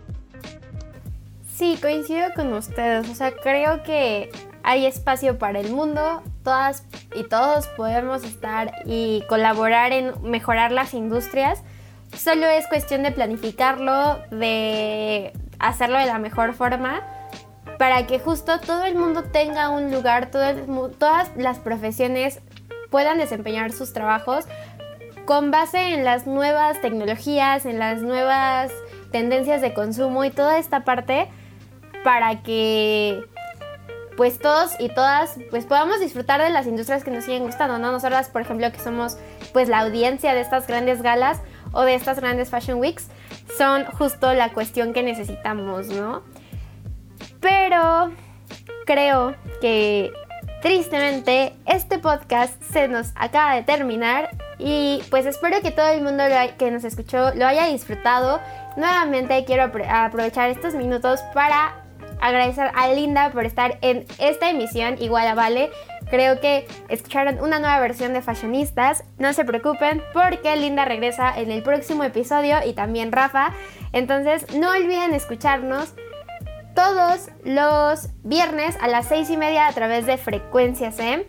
Sí, 1.54 1.78
coincido 1.80 2.28
con 2.34 2.52
ustedes, 2.52 3.08
o 3.08 3.14
sea, 3.14 3.32
creo 3.34 3.82
que 3.82 4.30
hay 4.62 4.84
espacio 4.84 5.38
para 5.38 5.60
el 5.60 5.72
mundo, 5.72 6.22
todas 6.42 6.84
y 7.14 7.24
todos 7.24 7.68
podemos 7.68 8.24
estar 8.24 8.72
y 8.84 9.22
colaborar 9.28 9.92
en 9.92 10.12
mejorar 10.22 10.72
las 10.72 10.92
industrias. 10.92 11.62
Solo 12.18 12.46
es 12.46 12.66
cuestión 12.66 13.02
de 13.02 13.12
planificarlo, 13.12 14.20
de 14.30 15.32
hacerlo 15.58 15.98
de 15.98 16.06
la 16.06 16.18
mejor 16.18 16.54
forma 16.54 17.02
para 17.78 18.06
que 18.06 18.18
justo 18.18 18.58
todo 18.60 18.84
el 18.84 18.94
mundo 18.94 19.24
tenga 19.24 19.68
un 19.68 19.90
lugar, 19.90 20.30
todas 20.30 21.30
las 21.36 21.58
profesiones 21.58 22.40
puedan 22.90 23.18
desempeñar 23.18 23.72
sus 23.72 23.92
trabajos 23.92 24.46
con 25.26 25.50
base 25.50 25.92
en 25.92 26.04
las 26.04 26.26
nuevas 26.26 26.80
tecnologías, 26.80 27.66
en 27.66 27.78
las 27.78 28.00
nuevas 28.00 28.72
tendencias 29.10 29.60
de 29.60 29.74
consumo 29.74 30.24
y 30.24 30.30
toda 30.30 30.58
esta 30.58 30.84
parte 30.84 31.28
para 32.04 32.42
que 32.42 33.24
pues 34.16 34.38
todos 34.38 34.72
y 34.78 34.88
todas 34.88 35.36
pues 35.50 35.66
podamos 35.66 36.00
disfrutar 36.00 36.40
de 36.40 36.48
las 36.48 36.66
industrias 36.66 37.04
que 37.04 37.10
nos 37.10 37.24
siguen 37.24 37.42
gustando, 37.44 37.78
¿no? 37.78 37.92
Nosotras, 37.92 38.28
por 38.30 38.40
ejemplo, 38.40 38.70
que 38.72 38.78
somos 38.78 39.18
pues 39.52 39.68
la 39.68 39.80
audiencia 39.80 40.32
de 40.32 40.40
estas 40.40 40.66
grandes 40.66 41.02
galas 41.02 41.40
o 41.76 41.82
de 41.82 41.94
estas 41.94 42.18
grandes 42.20 42.50
fashion 42.50 42.78
weeks, 42.78 43.08
son 43.56 43.84
justo 43.84 44.32
la 44.32 44.52
cuestión 44.52 44.92
que 44.92 45.02
necesitamos, 45.02 45.88
¿no? 45.88 46.22
Pero 47.40 48.12
creo 48.86 49.34
que 49.60 50.12
tristemente 50.62 51.52
este 51.66 51.98
podcast 51.98 52.60
se 52.62 52.88
nos 52.88 53.12
acaba 53.14 53.54
de 53.54 53.62
terminar 53.62 54.30
y 54.58 55.02
pues 55.10 55.26
espero 55.26 55.60
que 55.60 55.70
todo 55.70 55.88
el 55.88 56.02
mundo 56.02 56.24
que 56.58 56.70
nos 56.70 56.84
escuchó 56.84 57.34
lo 57.34 57.46
haya 57.46 57.66
disfrutado. 57.66 58.40
Nuevamente 58.76 59.44
quiero 59.44 59.70
aprovechar 59.88 60.50
estos 60.50 60.74
minutos 60.74 61.20
para 61.34 61.82
agradecer 62.20 62.70
a 62.74 62.88
Linda 62.88 63.30
por 63.30 63.44
estar 63.44 63.78
en 63.82 64.06
esta 64.18 64.50
emisión, 64.50 64.96
igual 65.00 65.28
a 65.28 65.34
Vale. 65.34 65.70
Creo 66.10 66.40
que 66.40 66.66
escucharon 66.88 67.40
una 67.40 67.58
nueva 67.58 67.80
versión 67.80 68.12
de 68.12 68.22
Fashionistas. 68.22 69.04
No 69.18 69.32
se 69.32 69.44
preocupen 69.44 70.02
porque 70.12 70.54
Linda 70.56 70.84
regresa 70.84 71.32
en 71.36 71.50
el 71.50 71.62
próximo 71.62 72.04
episodio 72.04 72.58
y 72.64 72.74
también 72.74 73.12
Rafa. 73.12 73.52
Entonces 73.92 74.46
no 74.54 74.70
olviden 74.70 75.14
escucharnos 75.14 75.94
todos 76.76 77.30
los 77.44 78.10
viernes 78.22 78.76
a 78.80 78.88
las 78.88 79.06
6 79.06 79.30
y 79.30 79.36
media 79.36 79.66
a 79.66 79.72
través 79.72 80.06
de 80.06 80.16
Frecuencia 80.16 80.92
SEM. 80.92 81.22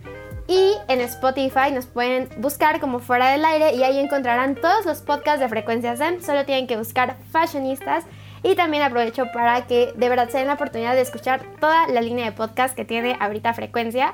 Y 0.49 0.73
en 0.87 1.01
Spotify 1.01 1.71
nos 1.73 1.87
pueden 1.87 2.29
buscar 2.37 2.79
como 2.79 2.99
fuera 2.99 3.31
del 3.31 3.43
aire 3.43 3.73
y 3.73 3.83
ahí 3.83 3.99
encontrarán 3.99 4.55
todos 4.55 4.85
los 4.85 5.01
podcasts 5.01 5.39
de 5.39 5.49
Frecuencia 5.49 5.97
SEM. 5.97 6.21
Solo 6.21 6.45
tienen 6.45 6.67
que 6.67 6.77
buscar 6.77 7.17
Fashionistas. 7.31 8.05
Y 8.43 8.55
también 8.55 8.83
aprovecho 8.83 9.25
para 9.33 9.65
que 9.65 9.93
de 9.95 10.09
verdad 10.09 10.29
se 10.29 10.37
den 10.37 10.47
la 10.47 10.53
oportunidad 10.53 10.93
de 10.93 11.01
escuchar 11.01 11.41
toda 11.59 11.87
la 11.87 12.01
línea 12.01 12.25
de 12.25 12.31
podcast 12.31 12.75
que 12.75 12.85
tiene 12.85 13.17
ahorita 13.19 13.53
Frecuencia. 13.53 14.13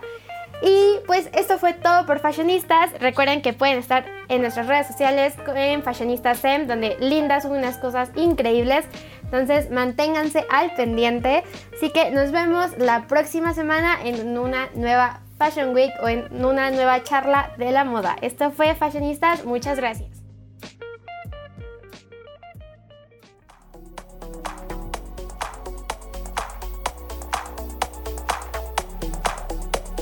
Y 0.64 1.00
pues 1.06 1.30
esto 1.34 1.60
fue 1.60 1.74
todo 1.74 2.06
por 2.06 2.20
Fashionistas. 2.20 2.90
Recuerden 3.02 3.42
que 3.42 3.52
pueden 3.52 3.78
estar 3.78 4.06
en 4.30 4.42
nuestras 4.42 4.68
redes 4.68 4.88
sociales 4.88 5.34
en 5.54 5.84
Fashionistas 5.84 6.40
SEM, 6.40 6.68
donde 6.68 6.96
Linda 7.02 7.42
sube 7.42 7.58
unas 7.58 7.78
cosas 7.78 8.10
increíbles. 8.16 8.86
Entonces 9.24 9.70
manténganse 9.72 10.46
al 10.50 10.74
pendiente. 10.76 11.44
Así 11.76 11.90
que 11.90 12.12
nos 12.12 12.32
vemos 12.32 12.78
la 12.78 13.08
próxima 13.08 13.54
semana 13.54 13.98
en 14.04 14.38
una 14.38 14.70
nueva 14.74 15.20
Fashion 15.38 15.76
Week 15.76 15.92
o 16.02 16.08
en 16.08 16.46
una 16.46 16.72
nueva 16.72 17.04
charla 17.04 17.52
de 17.58 17.72
la 17.72 17.84
moda. 17.84 18.16
Esto 18.22 18.52
fue 18.52 18.74
Fashionistas. 18.74 19.44
Muchas 19.44 19.78
gracias. 19.78 20.13